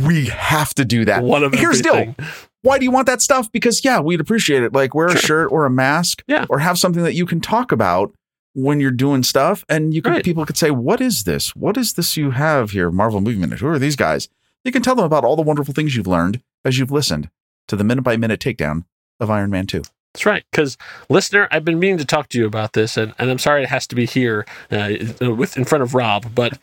We 0.05 0.27
have 0.27 0.75
to 0.75 0.85
do 0.85 1.05
that. 1.05 1.23
One 1.23 1.45
of 1.45 1.55
Here's 1.55 1.77
the 1.79 1.83
deal. 1.85 1.95
everything. 1.95 2.27
Why 2.63 2.79
do 2.79 2.85
you 2.85 2.91
want 2.91 3.07
that 3.07 3.23
stuff? 3.23 3.53
Because 3.53 3.85
yeah, 3.85 4.01
we'd 4.01 4.21
appreciate 4.21 4.65
it. 4.65 4.73
Like 4.73 4.93
wear 4.95 5.07
a 5.07 5.11
Sure. 5.13 5.21
shirt 5.21 5.53
or 5.53 5.65
a 5.67 5.71
mask, 5.71 6.25
Yeah. 6.27 6.47
or 6.51 6.59
have 6.59 6.77
something 6.79 7.05
that 7.05 7.15
you 7.15 7.25
can 7.25 7.41
talk 7.41 7.71
about 7.71 8.13
when 8.63 8.81
you're 8.81 8.91
doing 8.91 9.23
stuff, 9.23 9.65
and 9.69 9.95
you 9.95 10.03
can 10.03 10.13
Right. 10.15 10.25
people 10.25 10.45
could 10.47 10.57
say, 10.57 10.71
"What 10.71 11.01
is 11.01 11.25
this? 11.25 11.55
What 11.55 11.77
is 11.77 11.93
this 11.95 12.17
you 12.17 12.33
have 12.33 12.71
here?" 12.73 12.91
Marvel 12.91 13.21
Movie 13.21 13.39
Minute. 13.39 13.61
Who 13.61 13.69
are 13.69 13.79
these 13.79 13.97
guys? 13.97 14.29
You 14.65 14.73
can 14.73 14.83
tell 14.83 14.95
them 14.97 15.05
about 15.05 15.25
all 15.25 15.37
the 15.37 15.43
wonderful 15.43 15.73
things 15.75 15.95
you've 15.97 16.07
learned 16.07 16.41
as 16.65 16.79
you've 16.79 16.91
listened 16.91 17.31
to 17.69 17.77
the 17.77 17.85
minute 17.85 18.03
by 18.03 18.17
minute 18.17 18.41
takedown 18.41 18.85
of 19.21 19.31
Iron 19.31 19.51
Man 19.51 19.67
Two. 19.67 19.83
That's 20.15 20.27
right. 20.27 20.45
Because, 20.51 20.77
listener, 21.09 21.47
I've 21.53 21.65
been 21.65 21.79
meaning 21.79 21.99
to 21.99 22.05
talk 22.05 22.29
to 22.31 22.39
you 22.39 22.47
about 22.47 22.73
this, 22.73 22.97
and, 22.97 23.15
and 23.19 23.31
I'm 23.31 23.39
sorry 23.39 23.63
it 23.63 23.69
has 23.69 23.87
to 23.89 23.95
be 23.95 24.07
here 24.07 24.47
uh, 24.71 24.91
with 25.21 25.57
in 25.57 25.65
front 25.65 25.83
of 25.83 25.95
Rob, 25.95 26.35
but 26.35 26.59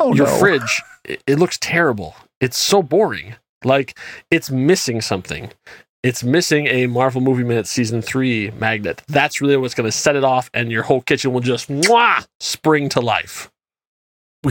Oh, 0.00 0.12
your 0.14 0.26
no. 0.26 0.38
fridge, 0.38 0.82
it, 1.04 1.22
it 1.26 1.38
looks 1.38 1.56
terrible. 1.58 2.14
It's 2.40 2.58
so 2.58 2.82
boring. 2.82 3.36
Like, 3.64 3.96
it's 4.30 4.50
missing 4.50 5.00
something. 5.00 5.50
It's 6.02 6.24
missing 6.24 6.66
a 6.66 6.86
Marvel 6.86 7.20
Movie 7.20 7.44
Minute 7.44 7.66
Season 7.66 8.00
3 8.00 8.52
magnet. 8.52 9.02
That's 9.06 9.42
really 9.42 9.58
what's 9.58 9.74
going 9.74 9.88
to 9.88 9.92
set 9.92 10.16
it 10.16 10.24
off, 10.24 10.50
and 10.54 10.72
your 10.72 10.82
whole 10.82 11.02
kitchen 11.02 11.32
will 11.32 11.42
just 11.42 11.68
mwah, 11.68 12.26
spring 12.38 12.88
to 12.90 13.00
life. 13.00 13.50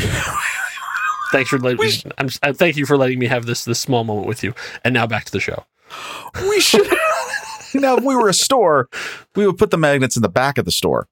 Thanks 1.32 1.50
for 1.50 1.58
letting 1.58 1.80
We 1.80 1.88
me. 1.88 2.12
I'm, 2.20 2.30
I 2.44 2.54
thank 2.54 2.78
you 2.78 2.86
for 2.86 2.98
letting 2.98 3.20
me 3.20 3.28
have 3.28 3.46
this 3.46 3.64
this 3.66 3.80
small 3.80 4.04
moment 4.04 4.28
with 4.28 4.44
you. 4.44 4.54
And 4.84 4.94
now 4.94 5.08
back 5.08 5.26
to 5.26 5.32
the 5.32 5.40
show. 5.40 5.66
we 6.42 6.60
should. 6.60 6.88
now, 7.76 7.98
if 7.98 8.04
we 8.04 8.16
were 8.16 8.30
a 8.30 8.34
store, 8.34 8.88
we 9.36 9.46
would 9.46 9.58
put 9.58 9.72
the 9.72 9.78
magnets 9.78 10.16
in 10.16 10.22
the 10.22 10.30
back 10.30 10.58
of 10.58 10.66
the 10.66 10.72
store. 10.72 11.08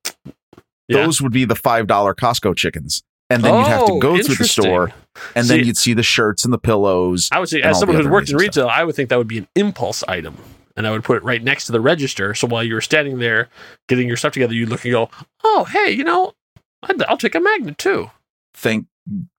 Yeah. 0.88 1.04
Those 1.04 1.22
would 1.22 1.32
be 1.32 1.46
the 1.46 1.56
five 1.56 1.88
dollar 1.88 2.16
Costco 2.16 2.56
chickens, 2.56 3.04
and 3.30 3.44
then 3.44 3.54
you'd 3.54 3.68
have 3.68 3.86
to 3.86 3.94
Oh, 3.94 4.00
go 4.00 4.22
through 4.22 4.36
the 4.36 4.46
store, 4.46 4.92
and 5.36 5.48
then 5.48 5.66
you'd 5.66 5.78
see 5.78 5.94
the 5.94 6.04
shirts 6.04 6.46
and 6.46 6.54
the 6.54 6.58
pillows. 6.58 7.30
I 7.32 7.40
would 7.40 7.50
say, 7.50 7.62
as 7.62 7.80
someone 7.80 7.98
who's 7.98 8.08
worked 8.08 8.30
in 8.30 8.38
retail, 8.38 8.68
I 8.68 8.84
would 8.84 8.96
think 8.96 9.10
that 9.10 9.18
would 9.18 9.28
be 9.28 9.40
an 9.40 9.48
impulse 9.56 10.04
item. 10.08 10.38
And 10.76 10.86
I 10.86 10.92
would 10.92 11.04
put 11.04 11.18
it 11.18 11.24
right 11.24 11.44
next 11.44 11.66
to 11.66 11.72
the 11.72 11.82
register. 11.82 12.36
So 12.36 12.46
while 12.46 12.64
you 12.64 12.76
were 12.76 12.82
standing 12.82 13.18
there 13.18 13.50
getting 13.88 14.08
your 14.08 14.16
stuff 14.16 14.34
together, 14.34 14.54
you'd 14.54 14.70
look 14.70 14.86
and 14.86 14.92
go, 14.92 15.10
oh, 15.44 15.64
hey, 15.64 15.90
you 15.90 16.04
know, 16.04 16.34
I'd, 16.84 17.02
I'll 17.06 17.18
take 17.18 17.34
a 17.34 17.40
magnet 17.40 17.80
too. 17.80 18.12
Thank 18.54 18.86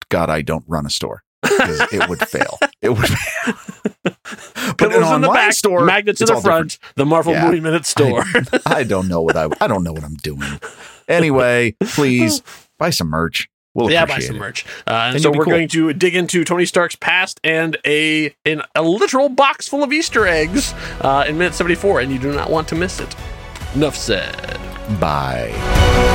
God 0.08 0.30
I 0.30 0.42
don't 0.42 0.64
run 0.66 0.84
a 0.84 0.90
store 0.90 1.22
it 1.42 2.08
would 2.08 2.26
fail. 2.28 2.58
It 2.80 2.90
would. 2.90 3.10
but 4.04 4.14
an 4.62 4.76
Pillows 4.76 5.10
in 5.16 5.20
the 5.20 5.30
back, 5.34 5.52
store, 5.52 5.84
magnets 5.84 6.20
in 6.20 6.28
the 6.28 6.40
front, 6.40 6.78
the 6.94 7.04
Marvel 7.04 7.32
Yeah. 7.32 7.46
Movie 7.46 7.58
Minute 7.58 7.84
store. 7.86 8.22
I 8.66 8.84
don't 8.84 9.08
know 9.08 9.20
what 9.20 9.36
I. 9.36 9.48
I 9.60 9.66
don't 9.66 9.82
know 9.82 9.92
what 9.92 10.04
I'm 10.04 10.14
doing. 10.14 10.60
Anyway, 11.08 11.74
please 11.82 12.40
buy 12.78 12.90
some 12.90 13.08
merch. 13.08 13.48
We'll 13.78 13.90
yeah, 13.92 14.06
buy 14.06 14.18
some 14.18 14.36
it. 14.36 14.40
merch. 14.40 14.66
Uh, 14.86 15.12
And 15.14 15.22
so 15.22 15.30
we're 15.30 15.44
cool. 15.44 15.52
going 15.54 15.68
to 15.68 15.92
dig 15.92 16.14
into 16.16 16.44
Tony 16.44 16.66
Stark's 16.66 16.96
past 16.96 17.40
and 17.44 17.76
a 17.86 18.34
in 18.44 18.62
a 18.74 18.82
literal 18.82 19.28
box 19.28 19.68
full 19.68 19.82
of 19.82 19.92
Easter 19.92 20.26
eggs 20.26 20.72
uh, 21.00 21.24
in 21.28 21.38
minute 21.38 21.54
74, 21.54 22.00
and 22.00 22.10
you 22.12 22.18
do 22.18 22.32
not 22.32 22.50
want 22.50 22.66
to 22.68 22.74
miss 22.74 23.00
it. 23.00 23.14
Enough 23.74 23.96
said. 23.96 24.58
Bye. 24.98 26.07